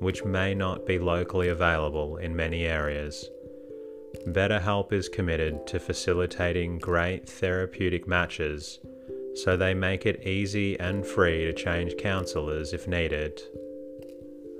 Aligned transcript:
which 0.00 0.24
may 0.24 0.54
not 0.54 0.86
be 0.86 0.98
locally 0.98 1.48
available 1.48 2.16
in 2.16 2.34
many 2.34 2.64
areas. 2.64 3.28
BetterHelp 4.26 4.92
is 4.92 5.08
committed 5.08 5.64
to 5.68 5.78
facilitating 5.78 6.78
great 6.78 7.28
therapeutic 7.28 8.08
matches, 8.08 8.80
so 9.34 9.56
they 9.56 9.74
make 9.74 10.06
it 10.06 10.26
easy 10.26 10.80
and 10.80 11.06
free 11.06 11.44
to 11.44 11.52
change 11.52 11.96
counselors 11.96 12.72
if 12.72 12.88
needed. 12.88 13.40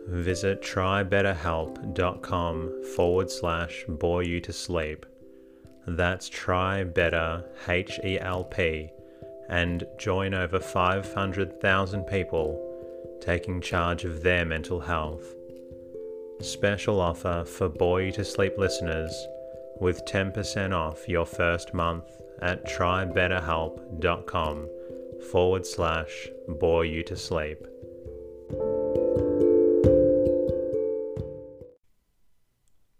Visit 0.07 0.63
trybetterhelp.com 0.63 2.85
forward 2.95 3.29
slash 3.31 3.85
bore 3.89 4.23
you 4.23 4.41
to 4.41 4.53
sleep. 4.53 5.07
That's 5.87 6.29
try 6.29 6.85
better 6.85 7.43
H 7.69 7.99
E 8.05 8.21
L 8.21 8.45
P 8.45 8.91
and 9.49 9.85
join 9.99 10.35
over 10.35 10.61
500,000 10.61 12.05
people 12.05 12.70
taking 13.21 13.61
charge 13.61 14.05
of 14.05 14.23
their 14.23 14.45
mental 14.45 14.81
health. 14.81 15.35
Special 16.41 17.01
offer 17.01 17.45
for 17.45 17.69
Bore 17.69 18.03
You 18.03 18.13
to 18.13 18.25
Sleep 18.25 18.57
listeners 18.57 19.13
with 19.81 20.05
10% 20.05 20.73
off 20.75 21.09
your 21.09 21.27
first 21.27 21.75
month 21.75 22.05
at 22.43 22.65
trybetterhelp.com 22.67 24.69
forward 25.31 25.67
slash 25.67 26.29
bore 26.49 26.85
you 26.85 27.03
to 27.05 27.17
sleep. 27.17 27.67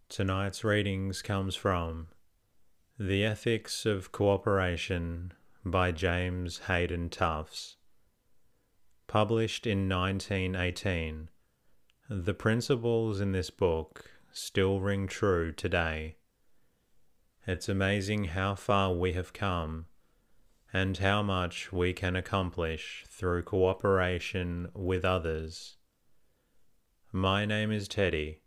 Tonight's 0.09 0.65
readings 0.65 1.21
comes 1.23 1.55
from 1.55 2.09
The 2.99 3.25
Ethics 3.25 3.87
of 3.87 4.11
Cooperation 4.13 5.33
by 5.65 5.93
James 5.93 6.63
Hayden 6.67 7.09
Tufts 7.11 7.77
Published 9.11 9.67
in 9.67 9.89
1918, 9.89 11.31
the 12.09 12.33
principles 12.33 13.21
in 13.21 13.33
this 13.33 13.51
book 13.51 14.09
still 14.31 14.79
ring 14.79 15.09
true 15.09 15.51
today. 15.51 16.15
It's 17.45 17.69
amazing 17.69 18.27
how 18.27 18.55
far 18.55 18.95
we 18.95 19.15
have 19.15 19.33
come 19.33 19.87
and 20.73 20.97
how 20.99 21.25
much 21.25 21.73
we 21.73 21.93
can 21.93 22.15
accomplish 22.15 23.05
through 23.09 23.43
cooperation 23.43 24.69
with 24.75 25.05
others. 25.05 25.77
My 27.11 27.45
name 27.45 27.73
is 27.73 27.89
Teddy, 27.89 28.43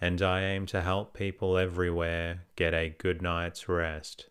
and 0.00 0.20
I 0.20 0.40
aim 0.40 0.66
to 0.66 0.82
help 0.82 1.14
people 1.14 1.56
everywhere 1.56 2.46
get 2.56 2.74
a 2.74 2.96
good 2.98 3.22
night's 3.22 3.68
rest. 3.68 4.28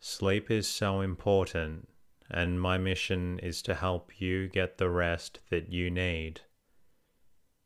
Sleep 0.00 0.50
is 0.50 0.66
so 0.66 1.00
important 1.00 1.86
and 2.30 2.60
my 2.60 2.78
mission 2.78 3.38
is 3.38 3.62
to 3.62 3.74
help 3.74 4.20
you 4.20 4.48
get 4.48 4.78
the 4.78 4.90
rest 4.90 5.40
that 5.50 5.72
you 5.72 5.90
need. 5.90 6.40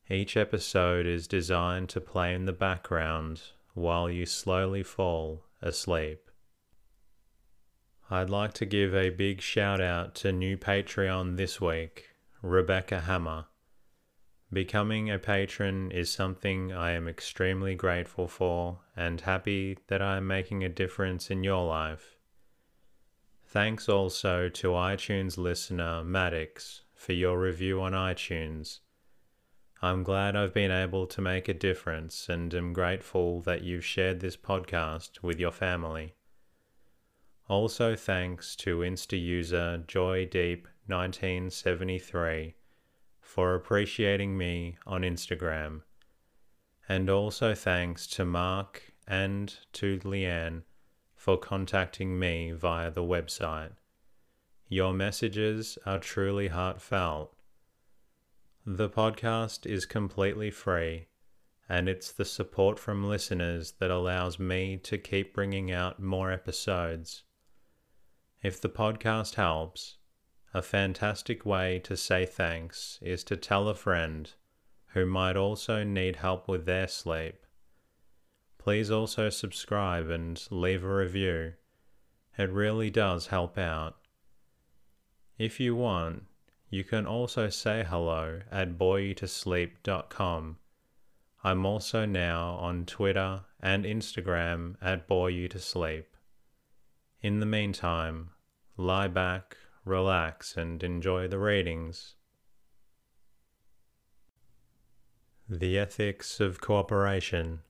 Each 0.08 0.36
episode 0.36 1.06
is 1.06 1.26
designed 1.26 1.88
to 1.90 2.00
play 2.00 2.34
in 2.34 2.44
the 2.44 2.52
background 2.52 3.42
while 3.74 4.08
you 4.08 4.24
slowly 4.24 4.82
fall 4.82 5.44
asleep. 5.60 6.30
I'd 8.08 8.30
like 8.30 8.52
to 8.54 8.66
give 8.66 8.94
a 8.94 9.10
big 9.10 9.40
shout 9.40 9.80
out 9.80 10.14
to 10.16 10.30
new 10.30 10.56
Patreon 10.56 11.36
this 11.36 11.60
week, 11.60 12.10
Rebecca 12.40 13.00
Hammer. 13.00 13.46
Becoming 14.52 15.10
a 15.10 15.18
patron 15.18 15.90
is 15.90 16.08
something 16.08 16.72
I 16.72 16.92
am 16.92 17.08
extremely 17.08 17.74
grateful 17.74 18.28
for 18.28 18.78
and 18.96 19.20
happy 19.20 19.78
that 19.88 20.00
I 20.00 20.18
am 20.18 20.28
making 20.28 20.62
a 20.62 20.68
difference 20.68 21.32
in 21.32 21.42
your 21.42 21.66
life. 21.66 22.15
Thanks 23.48 23.88
also 23.88 24.48
to 24.48 24.70
iTunes 24.70 25.38
listener 25.38 26.02
Maddox 26.02 26.82
for 26.96 27.12
your 27.12 27.38
review 27.38 27.80
on 27.80 27.92
iTunes. 27.92 28.80
I'm 29.80 30.02
glad 30.02 30.34
I've 30.34 30.52
been 30.52 30.72
able 30.72 31.06
to 31.06 31.20
make 31.20 31.48
a 31.48 31.54
difference 31.54 32.28
and 32.28 32.52
am 32.52 32.72
grateful 32.72 33.40
that 33.42 33.62
you've 33.62 33.84
shared 33.84 34.18
this 34.18 34.36
podcast 34.36 35.22
with 35.22 35.38
your 35.38 35.52
family. 35.52 36.16
Also, 37.48 37.94
thanks 37.94 38.56
to 38.56 38.78
Insta 38.78 39.16
user 39.20 39.84
JoyDeep1973 39.86 42.54
for 43.20 43.54
appreciating 43.54 44.36
me 44.36 44.76
on 44.86 45.02
Instagram. 45.02 45.82
And 46.88 47.08
also 47.08 47.54
thanks 47.54 48.08
to 48.08 48.24
Mark 48.24 48.92
and 49.06 49.54
to 49.74 50.00
Leanne 50.00 50.64
for 51.26 51.36
contacting 51.36 52.16
me 52.20 52.52
via 52.52 52.88
the 52.88 53.02
website. 53.02 53.72
Your 54.68 54.92
messages 54.92 55.76
are 55.84 55.98
truly 55.98 56.46
heartfelt. 56.46 57.34
The 58.64 58.88
podcast 58.88 59.66
is 59.66 59.86
completely 59.86 60.52
free, 60.52 61.08
and 61.68 61.88
it's 61.88 62.12
the 62.12 62.24
support 62.24 62.78
from 62.78 63.08
listeners 63.08 63.72
that 63.80 63.90
allows 63.90 64.38
me 64.38 64.76
to 64.84 64.98
keep 64.98 65.34
bringing 65.34 65.72
out 65.72 66.00
more 66.00 66.30
episodes. 66.30 67.24
If 68.40 68.60
the 68.60 68.68
podcast 68.68 69.34
helps, 69.34 69.96
a 70.54 70.62
fantastic 70.62 71.44
way 71.44 71.80
to 71.80 71.96
say 71.96 72.24
thanks 72.24 73.00
is 73.02 73.24
to 73.24 73.36
tell 73.36 73.66
a 73.66 73.74
friend 73.74 74.32
who 74.94 75.04
might 75.04 75.36
also 75.36 75.82
need 75.82 76.14
help 76.14 76.46
with 76.46 76.66
their 76.66 76.86
sleep. 76.86 77.45
Please 78.66 78.90
also 78.90 79.30
subscribe 79.30 80.10
and 80.10 80.44
leave 80.50 80.82
a 80.82 80.92
review. 80.92 81.52
It 82.36 82.50
really 82.50 82.90
does 82.90 83.28
help 83.28 83.56
out. 83.56 83.94
If 85.38 85.60
you 85.60 85.76
want, 85.76 86.24
you 86.68 86.82
can 86.82 87.06
also 87.06 87.48
say 87.48 87.86
hello 87.88 88.40
at 88.50 88.76
boreyoutosleep.com. 88.76 90.56
I'm 91.44 91.64
also 91.64 92.06
now 92.06 92.54
on 92.54 92.86
Twitter 92.86 93.42
and 93.60 93.84
Instagram 93.84 94.74
at 94.82 95.08
boreyoutosleep. 95.08 96.06
In 97.22 97.38
the 97.38 97.46
meantime, 97.46 98.30
lie 98.76 99.06
back, 99.06 99.56
relax, 99.84 100.56
and 100.56 100.82
enjoy 100.82 101.28
the 101.28 101.38
readings. 101.38 102.16
The 105.48 105.78
Ethics 105.78 106.40
of 106.40 106.60
Cooperation 106.60 107.60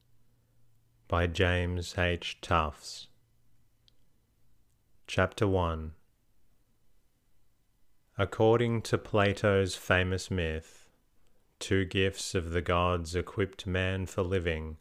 by 1.09 1.27
James 1.27 1.97
H. 1.97 2.41
Tufts. 2.41 3.07
Chapter 5.07 5.47
1 5.47 5.93
According 8.19 8.83
to 8.83 8.99
Plato's 8.99 9.77
famous 9.77 10.33
myth, 10.33 10.89
two 11.61 11.85
gifts 11.85 12.35
of 12.35 12.51
the 12.51 12.61
gods 12.61 13.15
equipped 13.15 13.69
man 13.69 14.07
for 14.07 14.23
living 14.23 14.79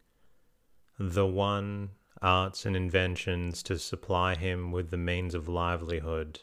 the 0.98 1.26
one 1.26 1.90
arts 2.20 2.66
and 2.66 2.74
inventions 2.74 3.62
to 3.62 3.78
supply 3.78 4.34
him 4.34 4.72
with 4.72 4.90
the 4.90 4.96
means 4.96 5.34
of 5.34 5.48
livelihood, 5.48 6.40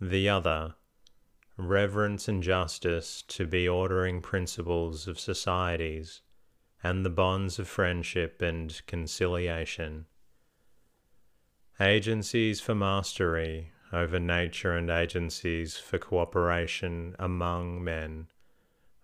the 0.00 0.28
other 0.28 0.74
reverence 1.56 2.28
and 2.28 2.42
justice 2.42 3.22
to 3.22 3.46
be 3.46 3.66
ordering 3.66 4.20
principles 4.20 5.08
of 5.08 5.18
societies 5.18 6.20
and 6.86 7.04
the 7.04 7.10
bonds 7.10 7.58
of 7.58 7.66
friendship 7.66 8.40
and 8.40 8.80
conciliation. 8.86 10.06
Agencies 11.80 12.60
for 12.60 12.76
mastery 12.76 13.72
over 13.92 14.20
nature 14.20 14.76
and 14.76 14.88
agencies 14.88 15.76
for 15.76 15.98
cooperation 15.98 17.16
among 17.18 17.82
men 17.82 18.28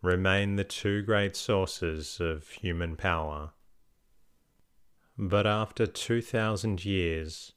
remain 0.01 0.55
the 0.55 0.63
two 0.63 1.03
great 1.03 1.35
sources 1.35 2.21
of 2.21 2.49
human 2.51 2.95
power. 2.95 3.51
But 5.19 5.49
after 5.49 5.85
2,000 5.85 6.85
years, 6.85 7.53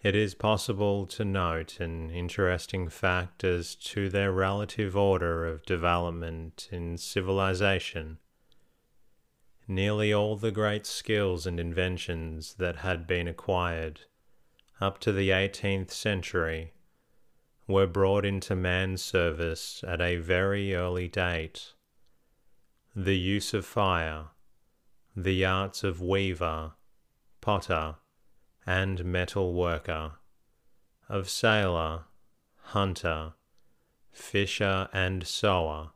it 0.00 0.14
is 0.14 0.34
possible 0.34 1.06
to 1.08 1.24
note 1.24 1.80
an 1.80 2.08
interesting 2.10 2.88
fact 2.88 3.42
as 3.42 3.74
to 3.74 4.08
their 4.08 4.30
relative 4.30 4.96
order 4.96 5.44
of 5.44 5.66
development 5.66 6.68
in 6.70 6.96
civilization. 6.96 8.18
Nearly 9.70 10.12
all 10.12 10.34
the 10.34 10.50
great 10.50 10.84
skills 10.84 11.46
and 11.46 11.60
inventions 11.60 12.54
that 12.54 12.78
had 12.78 13.06
been 13.06 13.28
acquired 13.28 14.00
up 14.80 14.98
to 14.98 15.12
the 15.12 15.28
18th 15.30 15.92
century 15.92 16.72
were 17.68 17.86
brought 17.86 18.24
into 18.24 18.56
man's 18.56 19.00
service 19.00 19.84
at 19.86 20.00
a 20.00 20.16
very 20.16 20.74
early 20.74 21.06
date. 21.06 21.74
The 22.96 23.16
use 23.16 23.54
of 23.54 23.64
fire, 23.64 24.30
the 25.14 25.44
arts 25.44 25.84
of 25.84 26.02
weaver, 26.02 26.72
potter, 27.40 27.94
and 28.66 29.04
metal 29.04 29.54
worker, 29.54 30.14
of 31.08 31.28
sailor, 31.28 32.06
hunter, 32.56 33.34
fisher, 34.10 34.88
and 34.92 35.24
sower, 35.24 35.92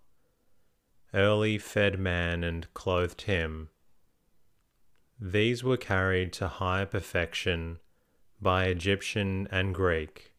early 1.15 1.59
fed 1.59 1.99
man 1.99 2.43
and 2.43 2.73
clothed 2.75 3.23
him. 3.23 3.69
These 5.21 5.63
were 5.63 5.77
carried 5.77 6.33
to 6.35 6.49
high 6.49 6.85
perfection 6.85 7.79
by 8.41 8.65
Egyptian 8.67 9.49
and 9.51 9.75
Greek, 9.75 10.33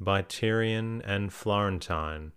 by 0.00 0.22
Tyrian 0.22 1.00
and 1.02 1.32
Florentine, 1.32 2.32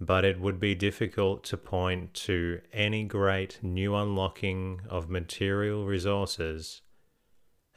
but 0.00 0.24
it 0.24 0.40
would 0.40 0.58
be 0.58 0.74
difficult 0.74 1.44
to 1.44 1.56
point 1.56 2.12
to 2.14 2.60
any 2.72 3.04
great 3.04 3.60
new 3.62 3.94
unlocking 3.94 4.80
of 4.88 5.08
material 5.08 5.86
resources 5.86 6.82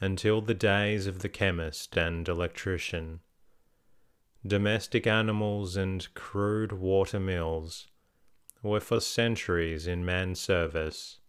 until 0.02 0.42
the 0.42 0.54
days 0.54 1.08
of 1.08 1.20
the 1.20 1.30
chemist 1.30 1.96
and 1.96 2.28
electrician. 2.28 3.20
Domestic 4.46 5.08
animals 5.08 5.78
and 5.78 6.14
crude 6.14 6.72
water 6.72 7.20
mills 7.20 7.88
were 8.68 8.80
for 8.80 9.00
centuries 9.00 9.88
in 9.88 10.06
man's 10.06 10.40
service, 10.40 11.20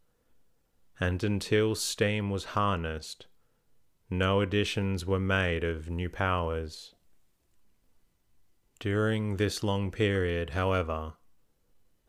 and 1.00 1.23
until 1.23 1.75
steam 1.75 2.31
was 2.31 2.56
harnessed, 2.56 3.26
no 4.11 4.40
additions 4.40 5.06
were 5.06 5.20
made 5.20 5.64
of 5.64 5.88
new 5.88 6.08
powers. 6.08 6.94
During 8.81 9.37
this 9.37 9.62
long 9.62 9.90
period, 9.90 10.50
however, 10.50 11.14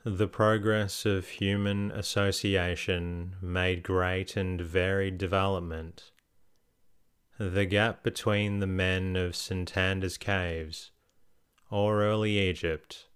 the 0.04 0.28
progress 0.28 1.06
of 1.06 1.28
human 1.28 1.92
association 1.92 3.36
made 3.42 3.84
great 3.84 4.36
and 4.36 4.62
varied 4.62 5.18
development 5.18 6.12
the 7.40 7.66
gap 7.66 8.04
between 8.04 8.60
the 8.60 8.68
men 8.68 9.16
of 9.16 9.34
Santander's 9.34 10.18
caves, 10.18 10.92
or 11.72 12.04
early 12.04 12.38
Egypt, 12.38 13.08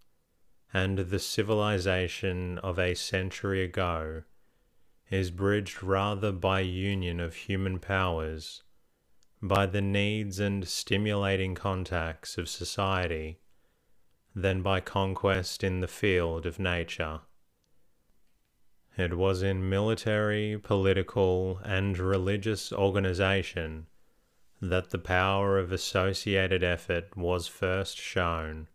and 0.74 0.98
the 0.98 1.20
civilization 1.20 2.58
of 2.60 2.80
a 2.80 2.96
century 2.96 3.64
ago 3.64 4.24
is 5.12 5.30
bridged 5.30 5.84
rather 5.84 6.32
by 6.32 6.60
union 6.60 7.20
of 7.20 7.36
human 7.36 7.78
powers, 7.78 8.64
by 9.42 9.66
the 9.68 9.82
needs 9.82 10.40
and 10.40 10.68
stimulating 10.68 11.54
contacts 11.54 12.38
of 12.38 12.50
society, 12.50 13.40
than 14.36 14.64
by 14.64 14.80
conquest 14.80 15.64
in 15.64 15.80
the 15.82 15.88
field 15.88 16.46
of 16.48 16.58
nature. 16.58 17.22
It 18.98 19.16
was 19.16 19.44
in 19.44 19.70
military, 19.70 20.58
political, 20.58 21.60
and 21.64 21.98
religious 21.98 22.72
organization 22.72 23.88
that 24.62 24.92
the 24.92 25.00
power 25.00 25.60
of 25.60 25.72
associated 25.72 26.64
effort 26.64 27.16
was 27.18 27.48
first 27.48 27.98
shown. 27.98 28.68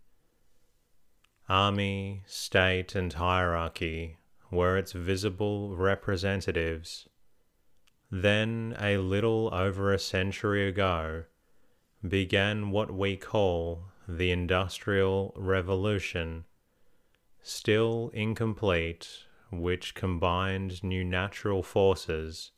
Army, 1.48 2.24
state, 2.26 2.94
and 2.94 3.14
hierarchy 3.14 4.18
were 4.50 4.76
its 4.76 4.92
visible 4.92 5.74
representatives. 5.74 7.08
Then, 8.10 8.76
a 8.78 8.98
little 8.98 9.48
over 9.52 9.92
a 9.92 9.98
century 9.98 10.68
ago, 10.68 11.24
began 12.06 12.70
what 12.70 12.90
we 12.90 13.16
call 13.16 13.84
the 14.06 14.30
Industrial 14.30 15.32
Revolution, 15.36 16.44
still 17.42 18.10
incomplete, 18.12 19.08
which 19.50 19.94
combined 19.94 20.84
new 20.84 21.02
natural 21.02 21.62
forces 21.62 22.52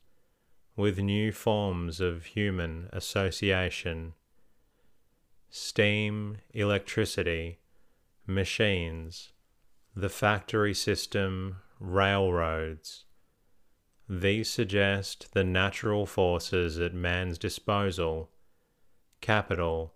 with 0.75 0.99
new 0.99 1.31
forms 1.31 2.01
of 2.01 2.25
human 2.25 2.89
association. 2.91 4.13
Steam, 5.49 6.37
electricity, 6.53 7.60
machines, 8.25 9.31
the 9.95 10.09
factory 10.09 10.73
system, 10.73 11.57
railroads. 11.79 13.05
These 14.07 14.49
suggest 14.49 15.33
the 15.33 15.43
natural 15.43 16.05
forces 16.05 16.79
at 16.79 16.93
man's 16.93 17.37
disposal 17.37 18.29
capital, 19.21 19.93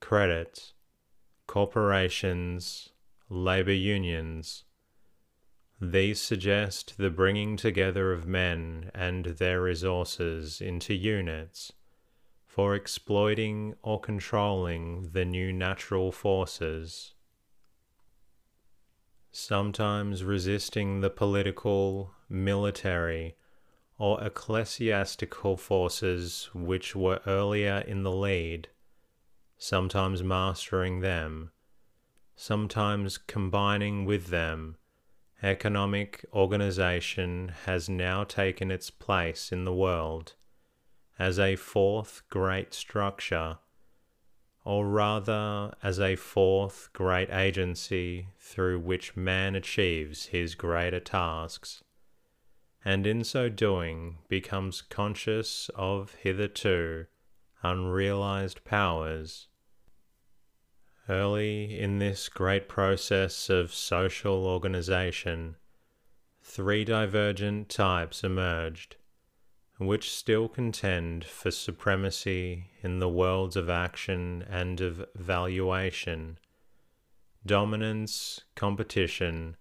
credit, 0.00 0.72
corporations, 1.46 2.90
labour 3.28 3.72
unions, 3.72 4.64
these 5.84 6.20
suggest 6.20 6.96
the 6.96 7.10
bringing 7.10 7.56
together 7.56 8.12
of 8.12 8.24
men 8.24 8.92
and 8.94 9.24
their 9.24 9.60
resources 9.60 10.60
into 10.60 10.94
units 10.94 11.72
for 12.46 12.76
exploiting 12.76 13.74
or 13.82 13.98
controlling 13.98 15.10
the 15.12 15.24
new 15.24 15.52
natural 15.52 16.12
forces. 16.12 17.11
Sometimes 19.32 20.24
resisting 20.24 21.00
the 21.00 21.10
political, 21.10 22.12
military, 22.28 23.34
or 23.98 24.22
ecclesiastical 24.22 25.56
forces 25.56 26.50
which 26.52 26.94
were 26.94 27.20
earlier 27.26 27.78
in 27.78 28.02
the 28.02 28.12
lead, 28.12 28.68
sometimes 29.56 30.22
mastering 30.22 31.00
them, 31.00 31.50
sometimes 32.36 33.16
combining 33.16 34.04
with 34.04 34.26
them 34.26 34.76
economic 35.42 36.24
organization 36.32 37.52
has 37.64 37.88
now 37.88 38.22
taken 38.22 38.70
its 38.70 38.90
place 38.90 39.50
in 39.50 39.64
the 39.64 39.74
world 39.74 40.34
as 41.18 41.38
a 41.38 41.56
fourth 41.56 42.22
great 42.30 42.72
structure, 42.72 43.58
or 44.64 44.86
rather 44.86 45.74
as 45.82 45.98
a 45.98 46.16
fourth 46.16 46.88
great 46.92 47.30
agency 47.30 48.28
through 48.38 48.78
which 48.78 49.16
man 49.16 49.56
achieves 49.56 50.26
his 50.26 50.54
greater 50.54 51.00
tasks, 51.00 51.82
and 52.84 53.06
in 53.06 53.24
so 53.24 53.48
doing 53.48 54.18
becomes 54.28 54.80
conscious 54.82 55.70
of 55.74 56.14
hitherto 56.14 57.06
unrealized 57.62 58.64
powers. 58.64 59.48
Early 61.08 61.78
in 61.78 61.98
this 61.98 62.28
great 62.28 62.68
process 62.68 63.50
of 63.50 63.74
social 63.74 64.46
organization, 64.46 65.56
three 66.42 66.84
divergent 66.84 67.68
types 67.68 68.22
emerged, 68.22 68.96
which 69.86 70.10
still 70.10 70.48
contend 70.48 71.24
for 71.24 71.50
supremacy 71.50 72.70
in 72.82 72.98
the 72.98 73.08
worlds 73.08 73.56
of 73.56 73.68
action 73.68 74.44
and 74.48 74.80
of 74.80 75.04
valuation, 75.14 76.38
dominance, 77.44 78.40
competition, 78.54 79.56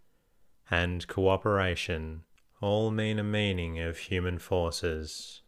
and 0.70 1.08
cooperation 1.08 2.24
all 2.62 2.92
mean 2.92 3.20
a 3.20 3.24
meaning 3.24 3.80
of 3.80 3.98
human 3.98 4.38
forces. 4.38 5.42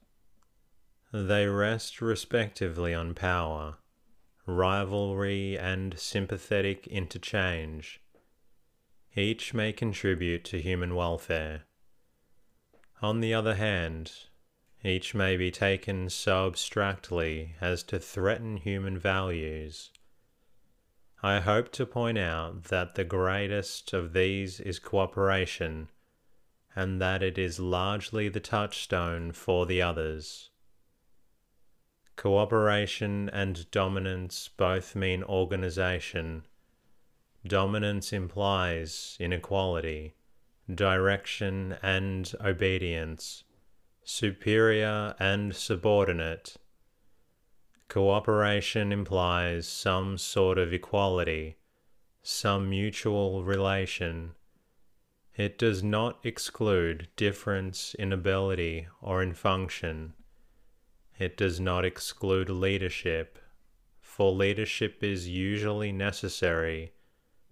They 1.12 1.48
rest 1.48 2.02
respectively 2.02 2.94
on 2.94 3.14
power 3.14 3.78
rivalry, 4.46 5.58
and 5.58 5.98
sympathetic 5.98 6.88
interchange. 6.88 8.02
Each 9.16 9.54
may 9.54 9.72
contribute 9.72 10.44
to 10.46 10.62
human 10.62 10.96
welfare. 10.96 11.64
On 13.02 13.20
the 13.20 13.34
other 13.34 13.56
hand, 13.56 14.12
each 14.84 15.16
may 15.16 15.38
be 15.38 15.50
taken 15.50 16.10
so 16.10 16.48
abstractly 16.48 17.56
as 17.62 17.84
to 17.84 17.98
threaten 17.98 18.58
human 18.58 18.98
values. 18.98 19.92
I 21.22 21.40
hope 21.40 21.72
to 21.74 21.86
point 21.86 22.18
out 22.18 22.66
that 22.66 22.96
the 22.96 23.06
greatest 23.06 23.94
of 23.94 24.12
these 24.12 24.60
is 24.60 24.80
cooperation, 24.80 25.88
and 26.76 27.02
that 27.02 27.24
it 27.24 27.38
is 27.38 27.62
largely 27.62 28.28
the 28.28 28.42
touchstone 28.42 29.32
for 29.32 29.66
the 29.66 29.82
others. 29.82 30.50
Cooperation 32.18 33.30
and 33.30 33.72
dominance 33.72 34.50
both 34.58 34.96
mean 34.96 35.24
organization. 35.24 36.46
Dominance 37.48 38.12
implies 38.12 39.16
inequality, 39.20 40.16
direction, 40.70 41.78
and 41.82 42.34
obedience 42.42 43.46
superior 44.04 45.16
and 45.20 45.56
subordinate. 45.56 46.58
Cooperation 47.88 48.92
implies 48.92 49.68
some 49.68 50.18
sort 50.18 50.58
of 50.58 50.74
equality, 50.74 51.58
some 52.22 52.70
mutual 52.70 53.44
relation. 53.44 54.32
It 55.36 55.58
does 55.58 55.84
not 55.84 56.20
exclude 56.24 57.08
difference 57.16 57.94
in 57.96 58.12
ability 58.12 58.88
or 59.02 59.22
in 59.22 59.34
function. 59.34 60.14
It 61.20 61.38
does 61.38 61.60
not 61.60 61.86
exclude 61.86 62.50
leadership, 62.50 63.40
for 64.00 64.32
leadership 64.32 65.04
is 65.04 65.28
usually 65.28 65.92
necessary 65.92 66.94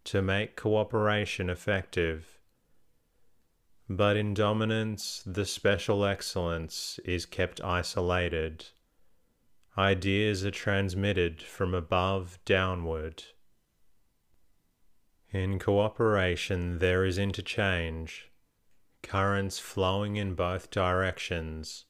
to 0.03 0.21
make 0.21 0.55
cooperation 0.55 1.49
effective. 1.49 2.40
But 3.93 4.15
in 4.15 4.33
dominance, 4.33 5.21
the 5.25 5.45
special 5.45 6.05
excellence 6.05 6.97
is 7.03 7.25
kept 7.25 7.59
isolated. 7.61 8.67
Ideas 9.77 10.45
are 10.45 10.51
transmitted 10.51 11.41
from 11.41 11.73
above 11.73 12.39
downward. 12.45 13.23
In 15.31 15.59
cooperation, 15.59 16.79
there 16.79 17.03
is 17.03 17.17
interchange, 17.17 18.31
currents 19.03 19.59
flowing 19.59 20.15
in 20.15 20.35
both 20.35 20.71
directions, 20.71 21.83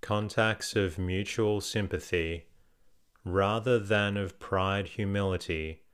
contacts 0.00 0.74
of 0.74 0.98
mutual 0.98 1.60
sympathy, 1.60 2.46
rather 3.24 3.78
than 3.78 4.16
of 4.16 4.40
pride, 4.40 4.88
humility, 4.88 5.84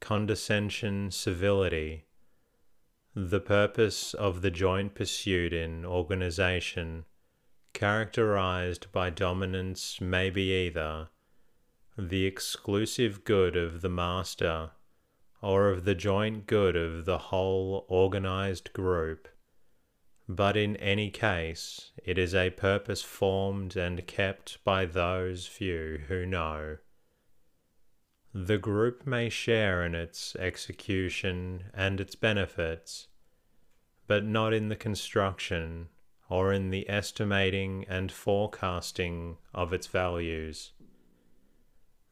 condescension, 0.00 1.10
civility 1.10 2.04
the 3.14 3.40
purpose 3.40 4.12
of 4.14 4.42
the 4.42 4.50
joint 4.50 4.94
pursuit 4.94 5.52
in 5.52 5.84
organization, 5.84 7.04
characterized 7.72 8.90
by 8.90 9.08
dominance, 9.08 10.00
may 10.00 10.30
be 10.30 10.52
either 10.66 11.08
the 11.96 12.26
exclusive 12.26 13.22
good 13.22 13.54
of 13.54 13.80
the 13.82 13.88
master 13.88 14.70
or 15.40 15.70
of 15.70 15.84
the 15.84 15.94
joint 15.94 16.46
good 16.46 16.74
of 16.74 17.04
the 17.04 17.18
whole 17.18 17.86
organized 17.88 18.72
group. 18.72 19.28
But 20.28 20.56
in 20.56 20.76
any 20.78 21.10
case, 21.10 21.92
it 22.02 22.18
is 22.18 22.34
a 22.34 22.50
purpose 22.50 23.02
formed 23.02 23.76
and 23.76 24.06
kept 24.06 24.64
by 24.64 24.86
those 24.86 25.46
few 25.46 26.00
who 26.08 26.26
know. 26.26 26.78
The 28.36 28.58
group 28.58 29.06
may 29.06 29.28
share 29.28 29.84
in 29.84 29.94
its 29.94 30.34
execution 30.34 31.66
and 31.72 32.00
its 32.00 32.16
benefits, 32.16 33.06
but 34.08 34.24
not 34.24 34.52
in 34.52 34.68
the 34.68 34.76
construction 34.76 35.88
or 36.28 36.52
in 36.52 36.70
the 36.70 36.90
estimating 36.90 37.84
and 37.88 38.10
forecasting 38.10 39.36
of 39.54 39.72
its 39.72 39.86
values. 39.86 40.72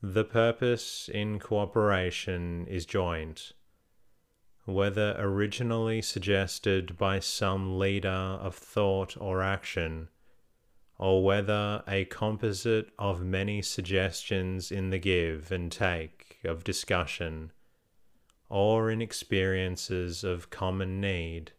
The 0.00 0.24
purpose 0.24 1.10
in 1.12 1.40
cooperation 1.40 2.68
is 2.68 2.86
joint, 2.86 3.52
whether 4.64 5.16
originally 5.18 6.02
suggested 6.02 6.96
by 6.96 7.18
some 7.18 7.80
leader 7.80 8.08
of 8.08 8.54
thought 8.54 9.16
or 9.20 9.42
action 9.42 10.08
or 11.02 11.24
whether 11.24 11.82
a 11.88 12.04
composite 12.04 12.88
of 12.96 13.24
many 13.24 13.60
suggestions 13.60 14.70
in 14.70 14.90
the 14.90 14.98
give 15.00 15.50
and 15.50 15.72
take 15.72 16.38
of 16.44 16.62
discussion, 16.62 17.50
or 18.48 18.88
in 18.88 19.02
experiences 19.02 20.22
of 20.22 20.48
common 20.48 21.00
need. 21.00 21.50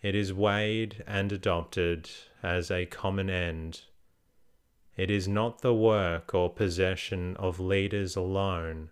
It 0.00 0.14
is 0.14 0.32
weighed 0.32 1.04
and 1.06 1.32
adopted 1.32 2.08
as 2.42 2.70
a 2.70 2.86
common 2.86 3.28
end. 3.28 3.82
It 4.96 5.10
is 5.10 5.28
not 5.28 5.60
the 5.60 5.74
work 5.74 6.34
or 6.34 6.48
possession 6.48 7.36
of 7.36 7.60
leaders 7.60 8.16
alone, 8.16 8.88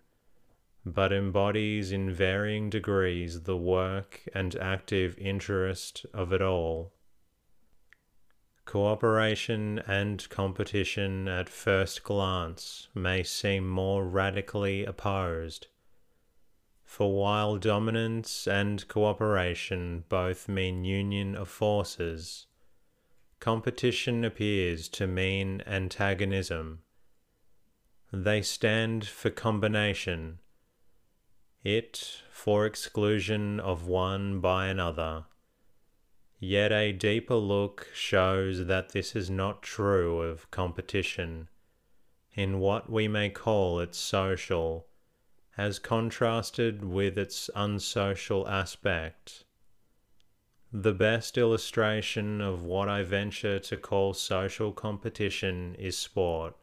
but 0.85 1.11
embodies 1.11 1.91
in 1.91 2.13
varying 2.13 2.69
degrees 2.69 3.41
the 3.41 3.57
work 3.57 4.21
and 4.35 4.55
active 4.57 5.17
interest 5.17 6.05
of 6.13 6.31
it 6.31 6.41
all. 6.43 6.93
Cooperation 8.65 9.79
and 9.79 10.27
competition 10.29 11.27
at 11.27 11.49
first 11.49 12.03
glance 12.03 12.87
may 12.95 13.21
seem 13.21 13.67
more 13.67 14.05
radically 14.05 14.85
opposed. 14.85 15.67
For 16.83 17.13
while 17.13 17.57
dominance 17.57 18.47
and 18.47 18.87
cooperation 18.87 20.05
both 20.09 20.47
mean 20.47 20.85
union 20.85 21.35
of 21.35 21.49
forces, 21.49 22.47
competition 23.39 24.23
appears 24.23 24.87
to 24.89 25.07
mean 25.07 25.61
antagonism. 25.67 26.83
They 28.11 28.41
stand 28.41 29.05
for 29.05 29.29
combination, 29.29 30.39
it 31.63 32.21
for 32.31 32.65
exclusion 32.65 33.59
of 33.59 33.87
one 33.87 34.39
by 34.39 34.67
another 34.67 35.25
Yet 36.45 36.73
a 36.73 36.91
deeper 36.91 37.35
look 37.35 37.87
shows 37.93 38.65
that 38.65 38.89
this 38.89 39.15
is 39.15 39.29
not 39.29 39.61
true 39.63 40.19
of 40.19 40.51
competition 40.51 41.47
in 42.33 42.59
what 42.59 42.89
we 42.89 43.07
may 43.07 43.29
call 43.29 43.79
its 43.79 43.97
social, 43.97 44.85
as 45.57 45.79
contrasted 45.79 46.83
with 46.83 47.17
its 47.17 47.49
unsocial 47.55 48.45
aspect. 48.45 49.45
The 50.69 50.91
best 50.91 51.37
illustration 51.37 52.41
of 52.41 52.61
what 52.61 52.89
I 52.89 53.03
venture 53.03 53.59
to 53.59 53.77
call 53.77 54.13
social 54.13 54.73
competition 54.73 55.75
is 55.75 55.97
sport. 55.97 56.57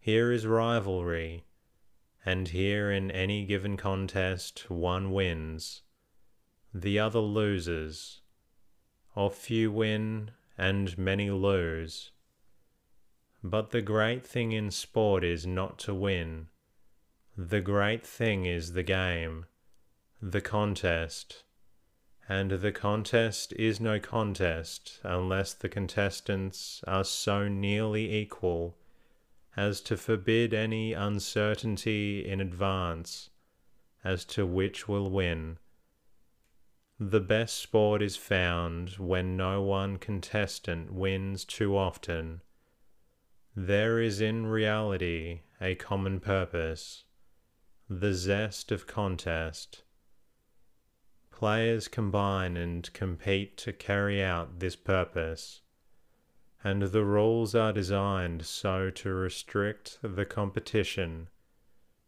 Here 0.00 0.32
is 0.32 0.46
rivalry, 0.46 1.44
and 2.24 2.48
here 2.48 2.90
in 2.90 3.10
any 3.10 3.44
given 3.44 3.76
contest 3.76 4.70
one 4.70 5.10
wins, 5.10 5.82
the 6.72 6.98
other 6.98 7.20
loses 7.20 8.22
of 9.18 9.34
few 9.34 9.72
win 9.72 10.30
and 10.56 10.96
many 10.96 11.28
lose. 11.28 12.12
But 13.42 13.70
the 13.70 13.82
great 13.82 14.24
thing 14.24 14.52
in 14.52 14.70
sport 14.70 15.24
is 15.24 15.44
not 15.44 15.76
to 15.80 15.92
win. 15.92 16.46
The 17.36 17.60
great 17.60 18.06
thing 18.06 18.46
is 18.46 18.74
the 18.74 18.84
game, 18.84 19.46
the 20.22 20.40
contest. 20.40 21.42
And 22.28 22.52
the 22.52 22.70
contest 22.70 23.52
is 23.54 23.80
no 23.80 23.98
contest 23.98 25.00
unless 25.02 25.52
the 25.52 25.68
contestants 25.68 26.84
are 26.86 27.04
so 27.04 27.48
nearly 27.48 28.14
equal 28.14 28.76
as 29.56 29.80
to 29.80 29.96
forbid 29.96 30.54
any 30.54 30.92
uncertainty 30.92 32.24
in 32.24 32.40
advance 32.40 33.30
as 34.04 34.24
to 34.26 34.46
which 34.46 34.86
will 34.86 35.10
win 35.10 35.58
the 37.00 37.20
best 37.20 37.56
sport 37.56 38.02
is 38.02 38.16
found 38.16 38.90
when 38.98 39.36
no 39.36 39.62
one 39.62 39.96
contestant 39.98 40.92
wins 40.92 41.44
too 41.44 41.76
often. 41.76 42.40
There 43.54 44.00
is 44.00 44.20
in 44.20 44.46
reality 44.46 45.42
a 45.60 45.76
common 45.76 46.18
purpose, 46.18 47.04
the 47.88 48.14
zest 48.14 48.72
of 48.72 48.88
contest. 48.88 49.84
Players 51.30 51.86
combine 51.86 52.56
and 52.56 52.92
compete 52.92 53.56
to 53.58 53.72
carry 53.72 54.20
out 54.20 54.58
this 54.58 54.74
purpose, 54.74 55.60
and 56.64 56.82
the 56.82 57.04
rules 57.04 57.54
are 57.54 57.72
designed 57.72 58.44
so 58.44 58.90
to 58.90 59.14
restrict 59.14 59.98
the 60.02 60.24
competition 60.24 61.28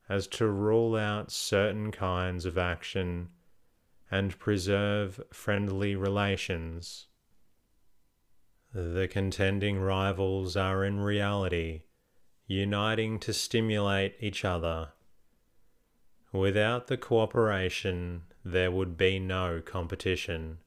as 0.08 0.26
to 0.26 0.48
rule 0.48 0.96
out 0.96 1.30
certain 1.30 1.92
kinds 1.92 2.44
of 2.44 2.58
action 2.58 3.28
and 4.10 4.38
preserve 4.38 5.20
friendly 5.32 5.94
relations. 5.94 7.06
The 8.72 9.08
contending 9.08 9.80
rivals 9.80 10.56
are 10.56 10.84
in 10.84 11.00
reality 11.00 11.82
uniting 12.50 13.16
to 13.16 13.32
stimulate 13.32 14.16
each 14.18 14.44
other. 14.44 14.88
Without 16.32 16.88
the 16.88 16.96
cooperation, 16.96 18.22
there 18.44 18.72
would 18.72 18.96
be 18.96 19.20
no 19.20 19.60
competition, 19.64 20.58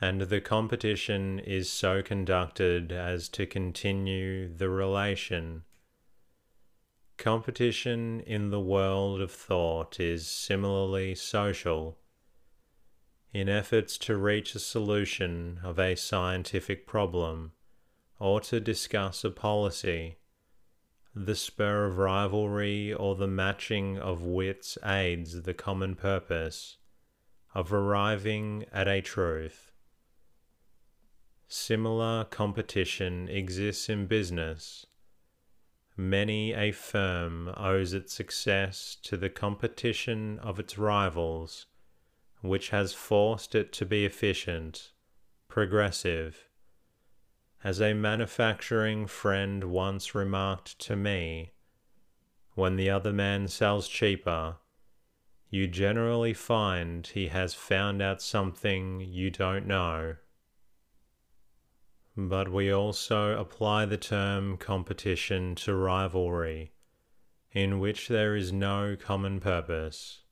and 0.00 0.22
the 0.22 0.40
competition 0.40 1.38
is 1.38 1.70
so 1.70 2.02
conducted 2.02 2.92
as 2.92 3.28
to 3.28 3.44
continue 3.44 4.48
the 4.48 4.70
relation. 4.70 5.64
Competition 7.18 8.20
in 8.20 8.48
the 8.48 8.60
world 8.60 9.20
of 9.20 9.30
thought 9.30 10.00
is 10.00 10.26
similarly 10.26 11.14
social. 11.14 11.98
In 13.36 13.50
efforts 13.50 13.98
to 13.98 14.16
reach 14.16 14.54
a 14.54 14.58
solution 14.58 15.60
of 15.62 15.78
a 15.78 15.94
scientific 15.94 16.86
problem 16.86 17.52
or 18.18 18.40
to 18.40 18.60
discuss 18.60 19.24
a 19.24 19.30
policy, 19.30 20.16
the 21.14 21.34
spur 21.34 21.84
of 21.84 21.98
rivalry 21.98 22.94
or 22.94 23.14
the 23.14 23.26
matching 23.26 23.98
of 23.98 24.22
wits 24.22 24.78
aids 24.82 25.42
the 25.42 25.52
common 25.52 25.96
purpose 25.96 26.78
of 27.54 27.74
arriving 27.74 28.64
at 28.72 28.88
a 28.88 29.02
truth. 29.02 29.70
Similar 31.46 32.24
competition 32.24 33.28
exists 33.28 33.90
in 33.90 34.06
business. 34.06 34.86
Many 35.94 36.54
a 36.54 36.72
firm 36.72 37.52
owes 37.54 37.92
its 37.92 38.14
success 38.14 38.96
to 39.02 39.18
the 39.18 39.28
competition 39.28 40.38
of 40.38 40.58
its 40.58 40.78
rivals, 40.78 41.66
which 42.48 42.70
has 42.70 42.92
forced 42.92 43.54
it 43.54 43.72
to 43.72 43.86
be 43.86 44.04
efficient, 44.04 44.92
progressive, 45.48 46.48
as 47.64 47.80
a 47.80 47.94
manufacturing 47.94 49.06
friend 49.06 49.64
once 49.64 50.14
remarked 50.14 50.78
to 50.78 50.94
me, 50.94 51.52
when 52.54 52.76
the 52.76 52.88
other 52.90 53.12
man 53.12 53.48
sells 53.48 53.88
cheaper, 53.88 54.56
you 55.50 55.66
generally 55.66 56.32
find 56.32 57.06
he 57.08 57.28
has 57.28 57.54
found 57.54 58.02
out 58.02 58.20
something 58.22 59.00
you 59.00 59.30
don't 59.30 59.66
know. 59.66 60.16
But 62.16 62.50
we 62.50 62.70
also 62.70 63.38
apply 63.38 63.86
the 63.86 63.98
term 63.98 64.56
competition 64.56 65.54
to 65.56 65.74
rivalry, 65.74 66.72
in 67.52 67.78
which 67.78 68.08
there 68.08 68.36
is 68.36 68.52
no 68.52 68.96
common 68.96 69.40
purpose 69.40 70.22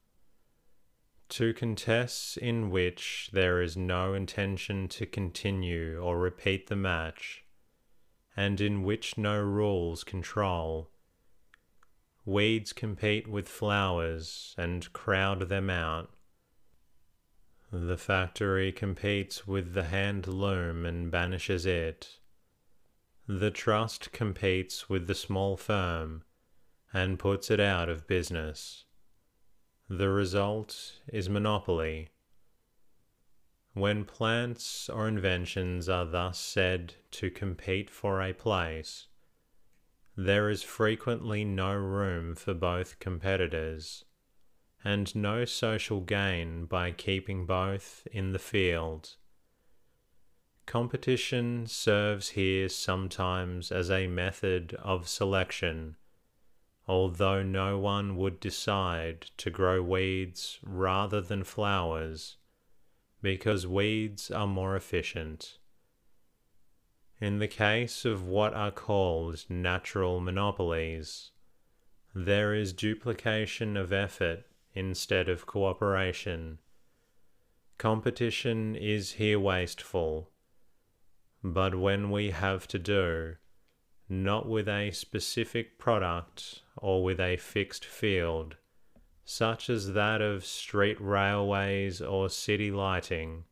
to 1.29 1.55
contests 1.55 2.37
in 2.37 2.71
which 2.71 3.31
there 3.33 3.63
is 3.63 3.77
no 3.77 4.15
intention 4.15 4.89
to 4.89 5.07
continue 5.07 5.99
or 5.99 6.19
repeat 6.19 6.69
the 6.69 6.77
match, 6.77 7.45
and 8.37 8.61
in 8.61 8.83
which 8.83 9.17
no 9.17 9.41
rules 9.41 10.05
control. 10.05 10.91
Weeds 12.25 12.73
compete 12.73 13.29
with 13.29 13.49
flowers 13.49 14.55
and 14.57 14.93
crowd 14.93 15.49
them 15.49 15.69
out. 15.69 16.11
The 17.71 17.99
factory 17.99 18.71
competes 18.71 19.47
with 19.47 19.75
the 19.75 19.85
hand 19.85 20.27
loom 20.27 20.87
and 20.87 21.11
banishes 21.11 21.67
it. 21.67 22.19
The 23.27 23.51
trust 23.51 24.13
competes 24.13 24.89
with 24.89 25.07
the 25.07 25.15
small 25.15 25.57
firm 25.57 26.23
and 26.93 27.19
puts 27.19 27.51
it 27.51 27.59
out 27.59 27.89
of 27.89 28.07
business. 28.07 28.85
The 29.89 30.09
result 30.09 31.01
is 31.09 31.29
monopoly. 31.29 32.09
When 33.75 34.05
plants 34.05 34.89
or 34.89 35.07
inventions 35.07 35.89
are 35.89 36.07
thus 36.07 36.39
said 36.39 36.95
to 37.13 37.31
compete 37.31 37.91
for 37.91 38.23
a 38.23 38.33
place, 38.33 39.09
there 40.17 40.49
is 40.49 40.63
frequently 40.63 41.45
no 41.45 41.75
room 41.75 42.35
for 42.35 42.55
both 42.55 42.99
competitors, 42.99 44.05
and 44.85 45.15
no 45.15 45.45
social 45.45 46.01
gain 46.01 46.67
by 46.67 46.93
keeping 46.93 47.45
both 47.45 48.07
in 48.11 48.33
the 48.33 48.39
field. 48.39 49.17
Competition 50.67 51.67
serves 51.67 52.31
here 52.31 52.71
sometimes 52.71 53.71
as 53.71 53.91
a 53.91 54.07
method 54.07 54.75
of 54.75 55.09
selection 55.09 55.97
although 56.87 57.43
no 57.43 57.79
one 57.79 58.17
would 58.17 58.39
decide 58.41 59.23
to 59.37 59.51
grow 59.51 59.83
weeds 59.83 60.59
rather 60.63 61.21
than 61.21 61.43
flowers 61.43 62.37
because 63.23 63.67
weeds 63.67 64.31
are 64.31 64.47
more 64.47 64.77
efficient. 64.77 65.57
In 67.21 67.39
the 67.39 67.49
case 67.49 68.05
of 68.05 68.27
what 68.27 68.53
are 68.53 68.71
called 68.71 69.47
natural 69.49 70.21
monopolies, 70.21 71.31
there 72.15 72.53
is 72.53 72.75
duplication 72.75 73.79
of 73.79 73.95
effort 73.95 74.45
instead 74.75 75.31
of 75.31 75.47
cooperation. 75.47 76.59
Competition 77.79 78.77
is 78.77 79.13
here 79.13 79.41
wasteful, 79.41 80.31
but 81.43 81.75
when 81.75 82.11
we 82.11 82.31
have 82.31 82.69
to 82.69 82.79
do, 82.79 83.37
not 84.23 84.49
with 84.49 84.69
a 84.69 84.91
specific 84.91 85.79
product 85.79 86.61
or 86.77 87.03
with 87.03 87.19
a 87.19 87.37
fixed 87.37 87.85
field, 87.85 88.57
such 89.25 89.69
as 89.71 89.93
that 89.95 90.21
of 90.21 90.45
street 90.45 91.01
railways 91.01 92.01
or 92.01 92.29
city 92.29 92.71
lighting, 92.71 93.45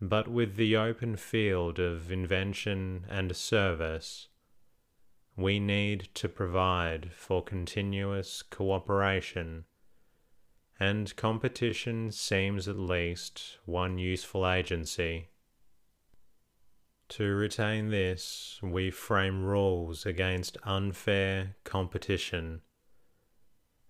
but 0.00 0.28
with 0.28 0.56
the 0.56 0.76
open 0.76 1.16
field 1.16 1.78
of 1.78 2.12
invention 2.12 3.06
and 3.08 3.34
service. 3.34 4.28
We 5.36 5.58
need 5.58 6.08
to 6.14 6.28
provide 6.28 7.12
for 7.12 7.42
continuous 7.42 8.42
cooperation, 8.42 9.64
and 10.78 11.14
competition 11.16 12.12
seems 12.12 12.68
at 12.68 12.78
least 12.78 13.58
one 13.64 13.98
useful 13.98 14.46
agency. 14.46 15.30
To 17.10 17.34
retain 17.34 17.90
this, 17.90 18.58
we 18.62 18.90
frame 18.90 19.44
rules 19.44 20.06
against 20.06 20.56
unfair 20.64 21.56
competition. 21.62 22.62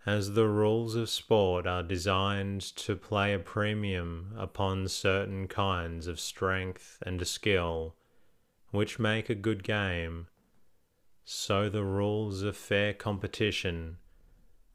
As 0.05 0.35
the 0.35 0.49
rules 0.49 0.95
of 0.97 1.09
sport 1.09 1.67
are 1.67 1.83
designed 1.83 2.61
to 2.77 2.97
play 2.97 3.33
a 3.33 3.39
premium 3.39 4.35
upon 4.37 4.89
certain 4.89 5.49
kinds 5.49 6.07
of 6.07 6.21
strength 6.21 6.99
and 7.07 7.27
skill, 7.27 7.97
which 8.71 8.99
make 8.99 9.31
a 9.31 9.35
good 9.35 9.63
game, 9.63 10.27
so 11.25 11.71
the 11.71 11.85
rules 11.85 12.43
of 12.43 12.57
fair 12.57 12.93
competition 12.93 13.97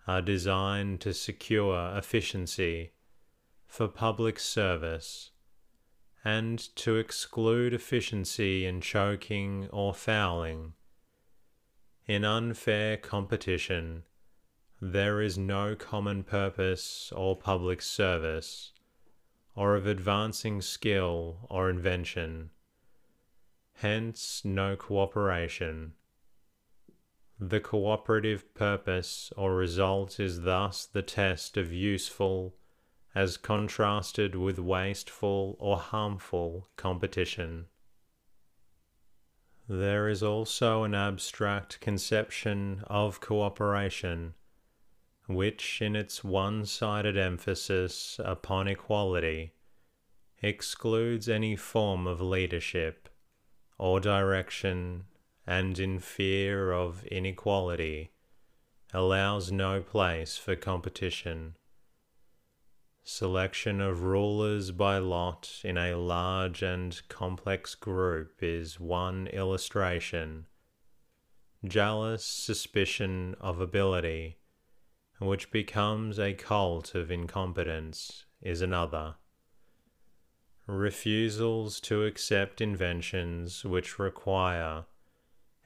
are 0.07 0.21
designed 0.21 1.01
to 1.01 1.13
secure 1.13 1.95
efficiency 1.95 2.93
for 3.67 3.87
public 3.87 4.39
service 4.39 5.31
and 6.23 6.75
to 6.75 6.97
exclude 6.97 7.73
efficiency 7.73 8.65
in 8.65 8.81
choking 8.81 9.67
or 9.71 9.93
fouling. 9.93 10.73
In 12.05 12.25
unfair 12.25 12.97
competition, 12.97 14.03
there 14.81 15.21
is 15.21 15.37
no 15.37 15.75
common 15.75 16.23
purpose 16.23 17.11
or 17.15 17.37
public 17.37 17.81
service, 17.81 18.71
or 19.55 19.75
of 19.75 19.85
advancing 19.85 20.61
skill 20.61 21.45
or 21.49 21.69
invention, 21.69 22.49
hence 23.73 24.41
no 24.43 24.75
cooperation. 24.75 25.93
The 27.39 27.59
cooperative 27.59 28.53
purpose 28.53 29.31
or 29.37 29.55
result 29.55 30.19
is 30.19 30.41
thus 30.41 30.85
the 30.85 31.01
test 31.01 31.55
of 31.55 31.71
useful 31.71 32.55
as 33.15 33.37
contrasted 33.37 34.35
with 34.35 34.59
wasteful 34.59 35.55
or 35.59 35.77
harmful 35.77 36.69
competition. 36.75 37.65
There 39.67 40.07
is 40.07 40.23
also 40.23 40.83
an 40.83 40.95
abstract 40.95 41.79
conception 41.79 42.83
of 42.87 43.21
cooperation, 43.21 44.33
which, 45.27 45.81
in 45.81 45.95
its 45.95 46.23
one 46.23 46.65
sided 46.65 47.17
emphasis 47.17 48.19
upon 48.23 48.67
equality, 48.67 49.53
excludes 50.41 51.29
any 51.29 51.55
form 51.55 52.07
of 52.07 52.21
leadership 52.21 53.09
or 53.77 53.99
direction, 53.99 55.05
and 55.45 55.79
in 55.79 55.99
fear 55.99 56.71
of 56.71 57.05
inequality, 57.05 58.11
allows 58.93 59.51
no 59.51 59.81
place 59.81 60.37
for 60.37 60.55
competition 60.55 61.55
Selection 63.11 63.81
of 63.81 64.03
rulers 64.03 64.69
by 64.69 64.99
lot 64.99 65.61
in 65.63 65.79
a 65.79 65.95
large 65.95 66.61
and 66.61 67.01
complex 67.09 67.73
group 67.73 68.43
is 68.43 68.79
one 68.79 69.25
illustration. 69.27 70.45
Jealous 71.65 72.23
suspicion 72.23 73.35
of 73.41 73.59
ability, 73.59 74.37
which 75.17 75.49
becomes 75.49 76.19
a 76.19 76.35
cult 76.35 76.93
of 76.93 77.09
incompetence, 77.09 78.25
is 78.43 78.61
another. 78.61 79.15
Refusals 80.67 81.79
to 81.81 82.05
accept 82.05 82.61
inventions 82.61 83.65
which 83.65 83.97
require 83.97 84.85